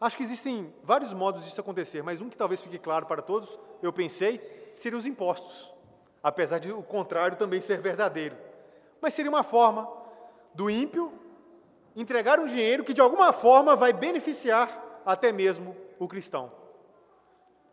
Acho 0.00 0.16
que 0.16 0.22
existem 0.22 0.72
vários 0.82 1.12
modos 1.12 1.44
disso 1.44 1.60
acontecer, 1.60 2.02
mas 2.02 2.20
um 2.20 2.28
que 2.28 2.36
talvez 2.36 2.60
fique 2.60 2.78
claro 2.78 3.06
para 3.06 3.20
todos, 3.20 3.58
eu 3.82 3.92
pensei, 3.92 4.70
seria 4.74 4.96
os 4.96 5.06
impostos. 5.06 5.74
Apesar 6.22 6.58
de 6.58 6.70
o 6.70 6.82
contrário 6.82 7.36
também 7.36 7.60
ser 7.60 7.80
verdadeiro. 7.80 8.36
Mas 9.00 9.14
seria 9.14 9.30
uma 9.30 9.42
forma 9.42 9.90
do 10.54 10.70
ímpio 10.70 11.12
entregar 11.96 12.38
um 12.38 12.46
dinheiro 12.46 12.84
que 12.84 12.94
de 12.94 13.00
alguma 13.00 13.32
forma 13.32 13.74
vai 13.74 13.92
beneficiar 13.92 15.02
até 15.04 15.32
mesmo 15.32 15.76
o 15.98 16.06
cristão. 16.06 16.52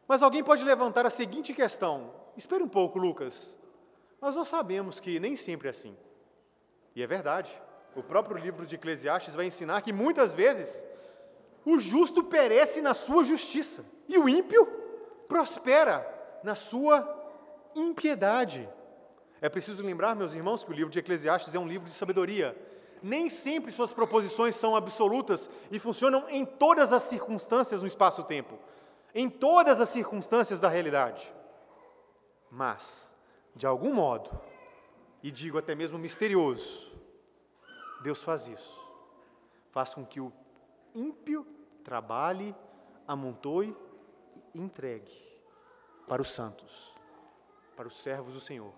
Mas 0.08 0.22
alguém 0.22 0.44
pode 0.44 0.64
levantar 0.64 1.06
a 1.06 1.10
seguinte 1.10 1.54
questão: 1.54 2.12
espere 2.36 2.64
um 2.64 2.68
pouco, 2.68 2.98
Lucas. 2.98 3.56
Nós 4.22 4.48
sabemos 4.48 5.00
que 5.00 5.20
nem 5.20 5.36
sempre 5.36 5.68
é 5.68 5.72
assim. 5.72 5.96
E 6.96 7.04
é 7.04 7.08
verdade. 7.08 7.52
O 7.96 8.02
próprio 8.02 8.38
livro 8.38 8.66
de 8.66 8.76
Eclesiastes 8.76 9.36
vai 9.36 9.46
ensinar 9.46 9.82
que 9.82 9.92
muitas 9.92 10.34
vezes 10.34 10.84
o 11.66 11.80
justo 11.80 12.24
perece 12.24 12.82
na 12.82 12.94
sua 12.94 13.26
justiça 13.26 13.86
e 14.08 14.18
o 14.18 14.30
ímpio 14.30 14.66
prospera 15.28 16.06
na 16.44 16.56
sua 16.56 17.08
impiedade. 17.76 18.70
É 19.42 19.50
preciso 19.50 19.84
lembrar, 19.84 20.16
meus 20.16 20.34
irmãos, 20.34 20.64
que 20.64 20.72
o 20.72 20.74
livro 20.74 20.92
de 20.92 21.00
Eclesiastes 21.00 21.54
é 21.54 21.60
um 21.60 21.68
livro 21.68 21.88
de 21.88 21.94
sabedoria. 21.94 22.56
Nem 23.02 23.30
sempre 23.30 23.72
suas 23.72 23.94
proposições 23.94 24.56
são 24.56 24.76
absolutas 24.76 25.50
e 25.70 25.80
funcionam 25.80 26.26
em 26.30 26.46
todas 26.46 26.94
as 26.94 27.04
circunstâncias 27.04 27.82
no 27.82 27.88
espaço-tempo, 27.88 28.58
em 29.14 29.30
todas 29.30 29.82
as 29.82 29.90
circunstâncias 29.90 30.60
da 30.60 30.70
realidade. 30.70 31.32
Mas, 32.50 33.16
de 33.56 33.68
algum 33.68 33.94
modo, 33.94 34.32
e 35.26 35.32
digo 35.32 35.58
até 35.58 35.74
mesmo 35.74 35.98
misterioso, 35.98 36.94
Deus 38.02 38.24
faz 38.24 38.48
isso. 38.48 38.80
Faz 39.72 39.94
com 39.94 40.06
que 40.06 40.22
o 40.22 40.32
ímpio 40.94 41.46
trabalhe, 41.84 42.56
amontoe 43.08 43.76
e 44.54 44.60
entregue 44.60 45.12
para 46.08 46.22
os 46.22 46.30
santos, 46.30 46.94
para 47.76 47.88
os 47.88 47.98
servos 47.98 48.34
do 48.34 48.40
Senhor 48.40 48.74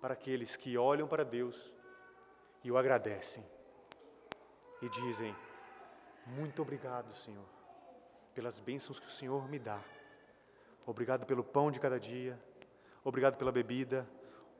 para 0.00 0.14
aqueles 0.14 0.56
que 0.56 0.78
olham 0.78 1.06
para 1.06 1.24
Deus 1.24 1.72
e 2.64 2.70
o 2.70 2.78
agradecem 2.78 3.44
e 4.80 4.88
dizem: 4.88 5.36
Muito 6.26 6.62
obrigado, 6.62 7.14
Senhor, 7.14 7.44
pelas 8.34 8.60
bênçãos 8.60 8.98
que 8.98 9.06
o 9.06 9.10
Senhor 9.10 9.48
me 9.48 9.58
dá. 9.58 9.80
Obrigado 10.86 11.26
pelo 11.26 11.44
pão 11.44 11.70
de 11.70 11.78
cada 11.78 12.00
dia, 12.00 12.40
obrigado 13.04 13.36
pela 13.36 13.52
bebida, 13.52 14.08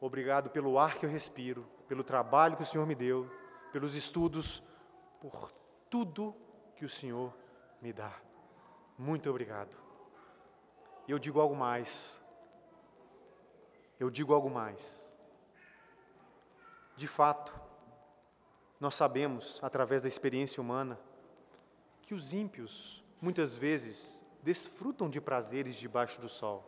obrigado 0.01 0.51
pelo 0.51 0.79
ar 0.79 0.97
que 0.97 1.05
eu 1.05 1.11
respiro, 1.11 1.69
pelo 1.87 2.03
trabalho 2.03 2.57
que 2.57 2.63
o 2.63 2.67
Senhor 2.67 2.87
me 2.87 2.95
deu, 2.95 3.31
pelos 3.73 3.95
estudos, 3.95 4.63
por 5.21 5.53
tudo 5.91 6.35
que 6.75 6.85
o 6.85 6.89
Senhor 6.89 7.35
me 7.81 7.93
dá. 7.93 8.13
Muito 8.97 9.29
obrigado. 9.29 9.77
Eu 11.07 11.19
digo 11.19 11.41
algo 11.41 11.55
mais. 11.55 12.21
Eu 13.99 14.11
digo 14.11 14.33
algo 14.33 14.49
mais. 14.49 15.13
De 16.97 17.07
fato, 17.07 17.59
nós 18.79 18.95
sabemos, 18.95 19.59
através 19.63 20.03
da 20.03 20.09
experiência 20.09 20.61
humana, 20.61 20.99
que 22.03 22.15
os 22.15 22.33
ímpios, 22.33 23.05
muitas 23.21 23.57
vezes, 23.57 24.23
desfrutam 24.43 25.09
de 25.11 25.21
prazeres 25.21 25.77
debaixo 25.77 26.21
do 26.21 26.29
sol. 26.29 26.65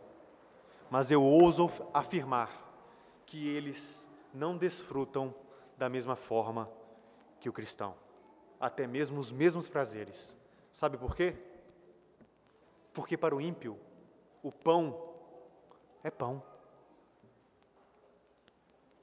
Mas 0.90 1.11
eu 1.11 1.23
ouso 1.23 1.71
afirmar 1.95 2.71
que 3.26 3.48
eles 3.48 4.08
não 4.32 4.56
desfrutam 4.56 5.35
da 5.76 5.88
mesma 5.88 6.16
forma 6.16 6.70
que 7.40 7.48
o 7.48 7.52
cristão, 7.52 7.94
até 8.61 8.87
mesmo 8.87 9.18
os 9.18 9.32
mesmos 9.32 9.68
prazeres. 9.68 10.37
Sabe 10.72 10.96
por 10.96 11.16
quê? 11.16 11.37
Porque 12.92 13.16
para 13.16 13.35
o 13.35 13.40
ímpio, 13.40 13.78
o 14.42 14.52
pão 14.52 15.12
é 16.04 16.11
pão. 16.11 16.42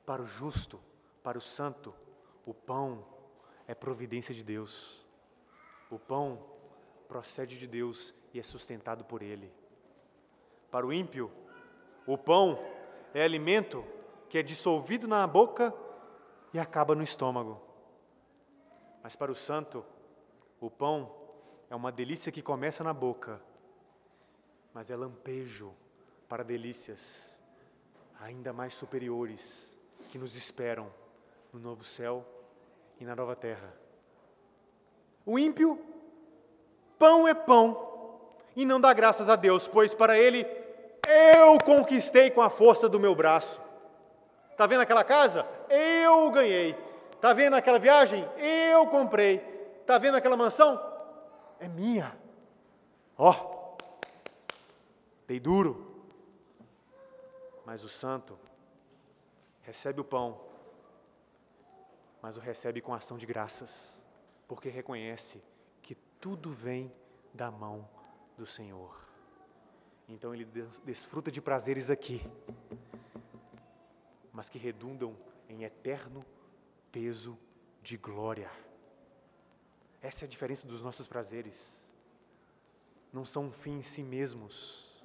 Para 0.05 0.21
o 0.21 0.25
justo, 0.25 0.79
para 1.21 1.38
o 1.38 1.41
santo, 1.41 1.93
o 2.45 2.53
pão 2.53 3.05
é 3.67 3.75
providência 3.75 4.34
de 4.34 4.43
Deus. 4.43 5.05
O 5.89 5.99
pão 5.99 6.43
procede 7.08 7.58
de 7.58 7.67
Deus 7.67 8.13
e 8.34 8.39
é 8.39 8.43
sustentado 8.43 9.03
por 9.03 9.21
Ele. 9.21 9.51
Para 10.71 10.86
o 10.86 10.93
ímpio, 10.93 11.32
o 12.05 12.17
pão 12.17 12.60
é 13.13 13.23
alimento 13.23 13.84
que 14.30 14.38
é 14.38 14.44
dissolvido 14.44 15.08
na 15.08 15.26
boca 15.26 15.74
e 16.54 16.60
acaba 16.60 16.96
no 16.96 17.04
estômago. 17.04 17.60
Mas 19.02 19.15
para 19.15 19.32
o 19.32 19.36
santo, 19.36 19.84
o 20.60 20.70
pão 20.70 21.12
é 21.70 21.76
uma 21.76 21.92
delícia 21.92 22.32
que 22.32 22.42
começa 22.42 22.84
na 22.84 22.94
boca, 22.94 23.42
mas 24.74 24.89
é 24.92 24.96
lampejo 24.96 25.74
para 26.28 26.44
delícias 26.44 27.42
ainda 28.20 28.54
mais 28.54 28.74
superiores 28.74 29.78
que 30.12 30.18
nos 30.18 30.36
esperam 30.36 30.92
no 31.52 31.60
novo 31.60 31.84
céu 31.84 32.26
e 33.00 33.06
na 33.06 33.15
nova 33.15 33.36
terra. 33.36 33.74
O 35.26 35.39
ímpio, 35.39 35.80
pão 36.98 37.28
é 37.28 37.34
pão, 37.34 37.88
e 38.56 38.65
não 38.65 38.80
dá 38.80 38.94
graças 38.94 39.30
a 39.30 39.36
Deus, 39.36 39.68
pois 39.68 39.94
para 39.94 40.18
ele 40.18 40.46
eu 41.08 41.58
conquistei 41.63 42.30
com 42.30 42.42
a 42.42 42.50
força 42.50 42.89
do 42.89 43.00
meu 43.00 43.15
braço. 43.15 43.62
Está 44.60 44.67
vendo 44.67 44.82
aquela 44.82 45.06
casa? 45.06 45.48
Eu 45.69 46.30
ganhei. 46.32 46.76
Está 47.13 47.32
vendo 47.32 47.56
aquela 47.56 47.80
viagem? 47.80 48.28
Eu 48.38 48.86
comprei. 48.88 49.38
Está 49.80 49.98
vendo 49.98 50.15
aquela 50.15 50.36
mansão? 50.36 50.78
É 51.62 51.67
minha. 51.69 52.13
Ó, 53.17 53.32
oh, 53.32 53.78
dei 55.26 55.39
duro. 55.39 56.04
Mas 57.65 57.86
o 57.86 57.88
santo 57.88 58.38
recebe 59.62 60.02
o 60.02 60.04
pão, 60.04 60.41
mas 62.22 62.36
o 62.36 62.41
recebe 62.41 62.82
com 62.82 62.93
ação 62.93 63.17
de 63.17 63.26
graças, 63.26 64.06
porque 64.45 64.67
reconhece 64.67 65.41
que 65.82 65.95
tudo 66.19 66.52
vem 66.52 66.93
da 67.34 67.50
mão 67.50 67.88
do 68.38 68.45
Senhor. 68.45 68.93
Então 70.10 70.36
ele 70.36 70.43
desfruta 70.84 71.32
de 71.32 71.39
prazeres 71.41 71.89
aqui, 71.89 72.22
mas 74.39 74.49
que 74.49 74.58
redundam 74.58 75.17
em 75.49 75.65
eterno 75.65 76.25
peso 76.93 77.38
de 77.84 77.97
glória. 77.97 78.49
Essa 80.02 80.23
é 80.23 80.25
a 80.25 80.30
diferença 80.30 80.65
dos 80.65 80.82
nossos 80.82 81.06
prazeres. 81.06 81.89
Não 83.12 83.25
são 83.25 83.47
um 83.47 83.52
fim 83.52 83.80
em 83.80 83.82
si 83.82 84.02
mesmos, 84.02 85.04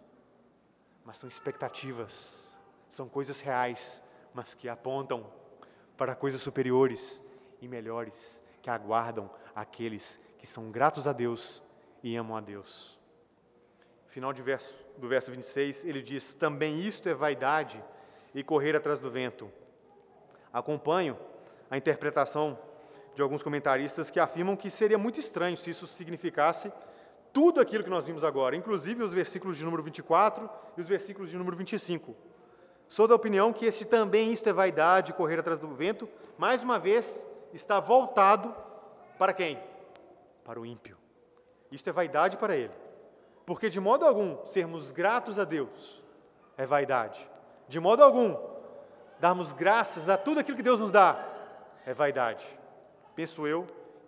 mas 1.05 1.19
são 1.19 1.29
expectativas, 1.29 2.55
são 2.89 3.09
coisas 3.09 3.41
reais, 3.41 4.01
mas 4.33 4.55
que 4.55 4.69
apontam 4.69 5.29
para 5.97 6.15
coisas 6.15 6.41
superiores 6.41 7.21
e 7.61 7.67
melhores, 7.67 8.41
que 8.63 8.71
aguardam 8.71 9.29
aqueles 9.53 10.21
que 10.39 10.47
são 10.47 10.71
gratos 10.71 11.09
a 11.09 11.13
Deus 11.13 11.61
e 12.05 12.15
amam 12.15 12.37
a 12.37 12.41
Deus. 12.41 13.01
Final 14.07 14.33
de 14.33 14.45
verso, 14.45 14.77
do 14.97 15.09
verso 15.09 15.33
26, 15.33 15.87
ele 15.87 16.03
diz: 16.03 16.35
Também 16.35 16.79
isto 16.79 17.09
é 17.09 17.15
vaidade 17.15 17.83
e 18.35 18.43
correr 18.43 18.75
atrás 18.75 19.01
do 19.01 19.11
vento. 19.11 19.51
Acompanho 20.53 21.17
a 21.71 21.77
interpretação 21.77 22.59
de 23.15 23.23
alguns 23.23 23.43
comentaristas 23.43 24.11
que 24.11 24.19
afirmam 24.19 24.57
que 24.57 24.71
seria 24.71 24.99
muito 24.99 25.21
estranho 25.21 25.57
se 25.57 25.71
isso 25.71 25.87
significasse 25.87 26.73
tudo 27.33 27.61
aquilo 27.61 27.83
que 27.83 27.91
nós 27.91 28.07
vimos 28.07 28.23
agora, 28.23 28.55
inclusive 28.55 29.03
os 29.03 29.13
versículos 29.13 29.57
de 29.57 29.65
número 29.65 29.83
24 29.83 30.49
e 30.77 30.81
os 30.81 30.87
versículos 30.87 31.31
de 31.31 31.37
número 31.37 31.57
25. 31.57 32.15
Sou 32.89 33.09
da 33.09 33.15
opinião 33.15 33.53
que 33.53 33.67
esse 33.67 33.85
também 33.85 34.33
isto 34.33 34.49
é 34.49 34.53
vaidade, 34.53 35.13
correr 35.15 35.39
atrás 35.41 35.59
do 35.59 35.69
vento, 35.75 36.09
mais 36.39 36.63
uma 36.63 36.79
vez 36.79 37.27
está 37.53 37.81
voltado 37.81 38.55
para 39.19 39.33
quem? 39.33 39.59
Para 40.45 40.61
o 40.61 40.67
ímpio. 40.67 40.97
Isto 41.73 41.91
é 41.91 41.93
vaidade 41.93 42.37
para 42.37 42.55
ele. 42.55 42.73
Porque 43.45 43.69
de 43.69 43.81
modo 43.81 44.05
algum 44.05 44.45
sermos 44.47 44.93
gratos 44.93 45.39
a 45.39 45.45
Deus 45.45 46.03
é 46.57 46.65
vaidade. 46.65 47.29
De 47.69 47.81
modo 47.81 48.03
algum 48.03 48.37
darmos 49.19 49.53
graças 49.53 50.09
a 50.09 50.17
tudo 50.17 50.41
aquilo 50.41 50.57
que 50.57 50.63
Deus 50.63 50.81
nos 50.81 50.93
dá 50.93 51.25
é 51.87 51.95
vaidade. 51.95 52.45
Penso 53.15 53.47
eu 53.47 53.67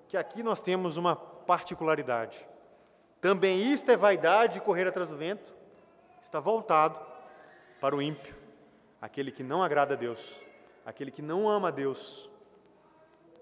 que 0.08 0.16
aqui 0.16 0.42
nós 0.42 0.60
temos 0.60 0.96
uma 0.96 1.16
particularidade. 1.16 2.46
Também 3.20 3.72
isto 3.72 3.90
é 3.90 3.96
vaidade, 3.96 4.60
correr 4.60 4.86
atrás 4.86 5.08
do 5.08 5.16
vento, 5.16 5.54
está 6.20 6.38
voltado 6.40 7.00
para 7.80 7.94
o 7.96 8.02
ímpio, 8.02 8.34
aquele 9.00 9.30
que 9.30 9.42
não 9.42 9.62
agrada 9.62 9.94
a 9.94 9.96
Deus, 9.96 10.36
aquele 10.84 11.10
que 11.10 11.22
não 11.22 11.48
ama 11.48 11.68
a 11.68 11.70
Deus 11.70 12.28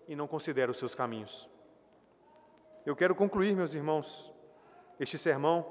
e 0.07 0.15
não 0.15 0.27
considera 0.27 0.71
os 0.71 0.79
seus 0.79 0.95
caminhos. 0.95 1.49
Eu 2.85 2.95
quero 2.95 3.15
concluir, 3.15 3.57
meus 3.57 3.75
irmãos, 3.75 4.33
este 5.01 5.17
sermão 5.17 5.67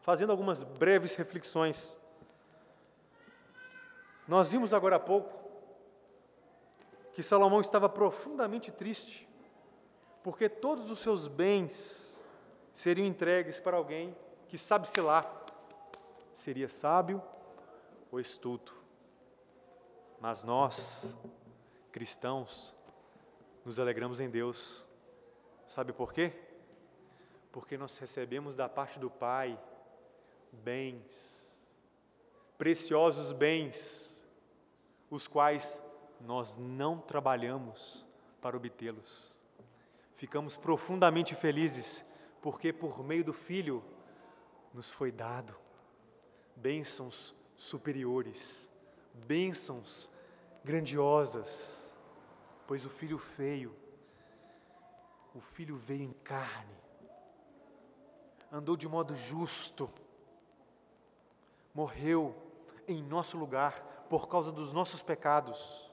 fazendo 0.00 0.30
algumas 0.30 0.62
breves 0.62 1.14
reflexões. 1.14 1.98
Nós 4.26 4.52
vimos 4.52 4.74
agora 4.74 4.96
há 4.96 5.00
pouco 5.00 5.46
que 7.12 7.22
Salomão 7.22 7.60
estava 7.60 7.88
profundamente 7.88 8.70
triste, 8.70 9.28
porque 10.22 10.48
todos 10.48 10.90
os 10.90 10.98
seus 10.98 11.28
bens 11.28 12.20
seriam 12.72 13.06
entregues 13.06 13.58
para 13.58 13.76
alguém 13.76 14.14
que 14.48 14.58
sabe-se 14.58 15.00
lá, 15.00 15.24
seria 16.34 16.68
sábio 16.68 17.22
ou 18.10 18.20
estúpido. 18.20 18.76
Mas 20.20 20.44
nós, 20.44 21.16
cristãos, 21.92 22.74
nos 23.64 23.78
alegramos 23.78 24.20
em 24.20 24.28
Deus. 24.28 24.84
Sabe 25.66 25.92
por 25.92 26.12
quê? 26.12 26.32
Porque 27.50 27.78
nós 27.78 27.96
recebemos 27.98 28.56
da 28.56 28.68
parte 28.68 28.98
do 28.98 29.10
Pai 29.10 29.58
bens, 30.52 31.58
preciosos 32.58 33.32
bens, 33.32 34.15
os 35.10 35.26
quais 35.26 35.82
nós 36.20 36.56
não 36.58 36.98
trabalhamos 36.98 38.04
para 38.40 38.56
obtê-los. 38.56 39.34
Ficamos 40.14 40.56
profundamente 40.56 41.34
felizes, 41.34 42.04
porque 42.40 42.72
por 42.72 43.02
meio 43.04 43.24
do 43.24 43.32
Filho 43.32 43.84
nos 44.72 44.90
foi 44.90 45.12
dado 45.12 45.54
bênçãos 46.56 47.34
superiores, 47.54 48.68
bênçãos 49.12 50.08
grandiosas, 50.64 51.94
pois 52.66 52.84
o 52.84 52.88
filho 52.88 53.18
feio, 53.18 53.74
o 55.34 55.40
filho 55.40 55.76
veio 55.76 56.02
em 56.02 56.12
carne, 56.12 56.76
andou 58.50 58.76
de 58.76 58.88
modo 58.88 59.14
justo, 59.14 59.90
morreu 61.74 62.34
em 62.88 63.02
nosso 63.02 63.36
lugar 63.36 63.85
por 64.08 64.28
causa 64.28 64.52
dos 64.52 64.72
nossos 64.72 65.02
pecados, 65.02 65.90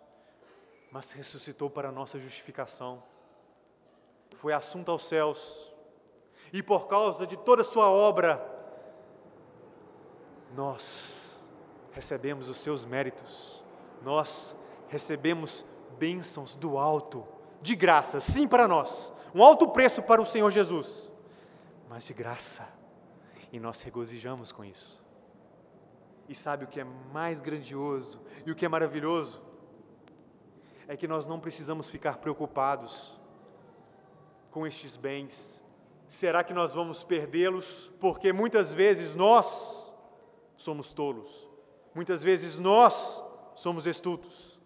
mas 0.91 1.11
ressuscitou 1.11 1.69
para 1.69 1.89
a 1.89 1.91
nossa 1.91 2.19
justificação. 2.19 3.03
Foi 4.35 4.53
assunto 4.53 4.91
aos 4.91 5.05
céus, 5.05 5.71
e 6.51 6.61
por 6.61 6.87
causa 6.87 7.25
de 7.25 7.35
toda 7.35 7.63
sua 7.63 7.89
obra, 7.89 8.49
nós 10.55 11.43
recebemos 11.91 12.49
os 12.49 12.57
seus 12.57 12.85
méritos, 12.85 13.63
nós 14.01 14.55
recebemos 14.87 15.65
bênçãos 15.97 16.55
do 16.55 16.77
alto, 16.77 17.27
de 17.61 17.75
graça, 17.75 18.19
sim 18.19 18.47
para 18.47 18.67
nós, 18.67 19.11
um 19.33 19.43
alto 19.43 19.67
preço 19.69 20.03
para 20.03 20.21
o 20.21 20.25
Senhor 20.25 20.51
Jesus, 20.51 21.11
mas 21.89 22.05
de 22.05 22.13
graça, 22.13 22.67
e 23.51 23.59
nós 23.59 23.81
regozijamos 23.81 24.51
com 24.51 24.63
isso. 24.63 25.02
E 26.27 26.35
sabe 26.35 26.65
o 26.65 26.67
que 26.67 26.79
é 26.79 26.83
mais 26.83 27.39
grandioso 27.39 28.21
e 28.45 28.51
o 28.51 28.55
que 28.55 28.65
é 28.65 28.69
maravilhoso? 28.69 29.41
É 30.87 30.95
que 30.95 31.07
nós 31.07 31.27
não 31.27 31.39
precisamos 31.39 31.89
ficar 31.89 32.17
preocupados 32.17 33.19
com 34.51 34.65
estes 34.67 34.95
bens. 34.95 35.61
Será 36.07 36.43
que 36.43 36.53
nós 36.53 36.73
vamos 36.73 37.03
perdê-los? 37.03 37.91
Porque 37.99 38.31
muitas 38.31 38.71
vezes 38.71 39.15
nós 39.15 39.91
somos 40.55 40.93
tolos. 40.93 41.49
Muitas 41.93 42.23
vezes 42.23 42.59
nós 42.59 43.23
somos 43.55 43.85
estultos. 43.85 44.59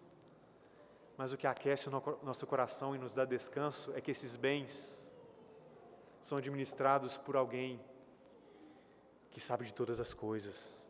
Mas 1.16 1.32
o 1.32 1.36
que 1.36 1.46
aquece 1.46 1.88
o 1.88 2.18
nosso 2.22 2.46
coração 2.46 2.94
e 2.94 2.98
nos 2.98 3.14
dá 3.14 3.24
descanso 3.24 3.92
é 3.94 4.00
que 4.00 4.10
esses 4.10 4.36
bens 4.36 5.10
são 6.20 6.38
administrados 6.38 7.16
por 7.16 7.36
alguém 7.36 7.80
que 9.30 9.40
sabe 9.40 9.64
de 9.64 9.74
todas 9.74 10.00
as 10.00 10.14
coisas. 10.14 10.87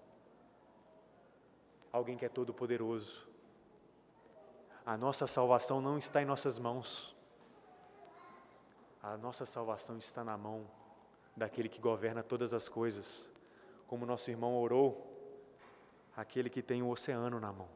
Alguém 1.93 2.16
que 2.16 2.24
é 2.24 2.28
todo 2.28 2.53
poderoso. 2.53 3.26
A 4.84 4.97
nossa 4.97 5.26
salvação 5.26 5.80
não 5.80 5.99
está 5.99 6.22
em 6.22 6.24
nossas 6.24 6.59
mãos. 6.59 7.16
A 9.03 9.16
nossa 9.16 9.47
salvação 9.47 9.99
está 9.99 10.24
na 10.24 10.36
mão 10.36 10.68
daquele 11.36 11.68
que 11.68 11.80
governa 11.80 12.22
todas 12.22 12.53
as 12.53 12.68
coisas 12.68 13.30
como 13.89 14.05
nosso 14.05 14.30
irmão 14.30 14.55
orou, 14.55 15.03
aquele 16.14 16.51
que 16.51 16.62
tem 16.62 16.82
o 16.82 16.91
oceano 16.91 17.41
na 17.41 17.51
mão, 17.51 17.68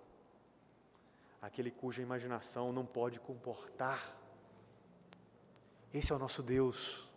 aquele 1.41 1.71
cuja 1.71 2.03
imaginação 2.03 2.71
não 2.71 2.85
pode 2.85 3.19
comportar. 3.19 4.15
Esse 5.93 6.13
é 6.13 6.15
o 6.15 6.19
nosso 6.19 6.43
Deus, 6.43 7.09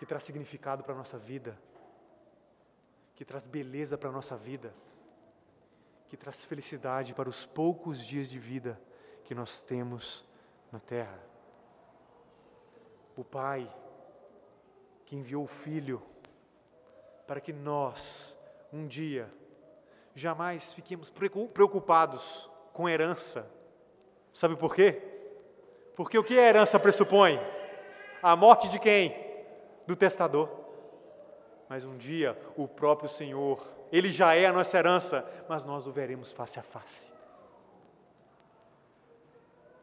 que 0.00 0.04
traz 0.04 0.24
significado 0.24 0.82
para 0.82 0.94
a 0.94 0.96
nossa 0.96 1.16
vida, 1.16 1.56
que 3.14 3.24
traz 3.24 3.46
beleza 3.46 3.96
para 3.96 4.08
a 4.08 4.12
nossa 4.12 4.36
vida, 4.36 4.74
que 6.08 6.16
traz 6.16 6.44
felicidade 6.44 7.14
para 7.14 7.28
os 7.28 7.44
poucos 7.44 8.04
dias 8.04 8.28
de 8.30 8.38
vida 8.38 8.80
que 9.24 9.34
nós 9.34 9.62
temos 9.64 10.24
na 10.70 10.78
terra. 10.78 11.20
O 13.16 13.24
Pai, 13.24 13.72
que 15.04 15.16
enviou 15.16 15.44
o 15.44 15.48
Filho, 15.48 16.02
para 17.26 17.40
que 17.40 17.52
nós, 17.52 18.36
um 18.72 18.86
dia, 18.86 19.32
jamais 20.14 20.72
fiquemos 20.72 21.10
preocupados 21.10 22.48
com 22.72 22.88
herança. 22.88 23.50
Sabe 24.32 24.54
por 24.56 24.74
quê? 24.74 25.02
Porque 25.96 26.18
o 26.18 26.24
que 26.24 26.38
a 26.38 26.42
herança 26.42 26.78
pressupõe? 26.78 27.40
A 28.22 28.36
morte 28.36 28.68
de 28.68 28.78
quem? 28.78 29.14
Do 29.86 29.96
testador. 29.96 30.65
Mas 31.68 31.84
um 31.84 31.96
dia 31.96 32.38
o 32.56 32.68
próprio 32.68 33.08
Senhor, 33.08 33.66
Ele 33.90 34.12
já 34.12 34.34
é 34.34 34.46
a 34.46 34.52
nossa 34.52 34.76
herança, 34.78 35.44
mas 35.48 35.64
nós 35.64 35.86
o 35.86 35.92
veremos 35.92 36.32
face 36.32 36.58
a 36.58 36.62
face. 36.62 37.10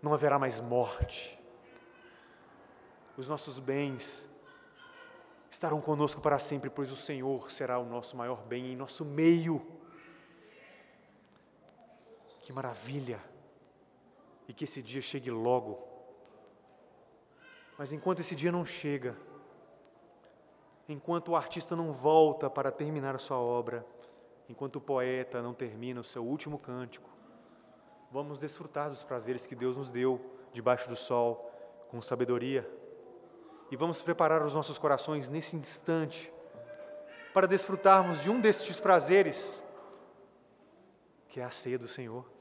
Não 0.02 0.14
haverá 0.14 0.38
mais 0.38 0.60
morte. 0.60 1.40
Os 3.16 3.28
nossos 3.28 3.60
bens 3.60 4.28
estarão 5.50 5.80
conosco 5.80 6.20
para 6.20 6.40
sempre, 6.40 6.70
pois 6.70 6.92
o 6.92 6.96
Senhor 6.96 7.52
será 7.52 7.78
o 7.78 7.86
nosso 7.86 8.18
maior 8.18 8.44
bem 8.44 8.74
em 8.74 8.76
nosso 8.76 9.06
meio. 9.06 9.66
Que 12.42 12.52
maravilha! 12.52 13.20
E 14.48 14.54
que 14.54 14.64
esse 14.64 14.82
dia 14.82 15.02
chegue 15.02 15.32
logo. 15.32 15.88
Mas 17.78 17.92
enquanto 17.94 18.20
esse 18.20 18.36
dia 18.36 18.52
não 18.52 18.66
chega, 18.66 19.16
enquanto 20.88 21.30
o 21.30 21.36
artista 21.36 21.76
não 21.76 21.92
volta 21.92 22.50
para 22.50 22.72
terminar 22.72 23.16
a 23.16 23.20
sua 23.20 23.38
obra, 23.38 23.86
enquanto 24.50 24.78
o 24.78 24.82
poeta 24.82 25.42
não 25.42 25.54
termina 25.54 26.02
o 26.02 26.04
seu 26.04 26.24
último 26.24 26.58
cântico, 26.58 27.10
vamos 28.12 28.42
desfrutar 28.42 28.90
dos 28.90 29.04
prazeres 29.04 29.46
que 29.46 29.56
Deus 29.56 29.78
nos 29.78 29.92
deu 29.92 30.20
debaixo 30.52 30.88
do 30.88 30.96
sol, 30.96 31.50
com 31.90 32.02
sabedoria, 32.02 32.70
e 33.72 33.76
vamos 33.76 34.02
preparar 34.02 34.44
os 34.46 34.56
nossos 34.56 34.78
corações 34.78 35.30
nesse 35.30 35.56
instante 35.56 36.32
para 37.34 37.48
desfrutarmos 37.48 38.22
de 38.22 38.30
um 38.30 38.40
destes 38.40 38.80
prazeres, 38.80 39.64
que 41.28 41.40
é 41.40 41.44
a 41.44 41.50
ceia 41.50 41.80
do 41.80 41.88
Senhor. 41.88 42.33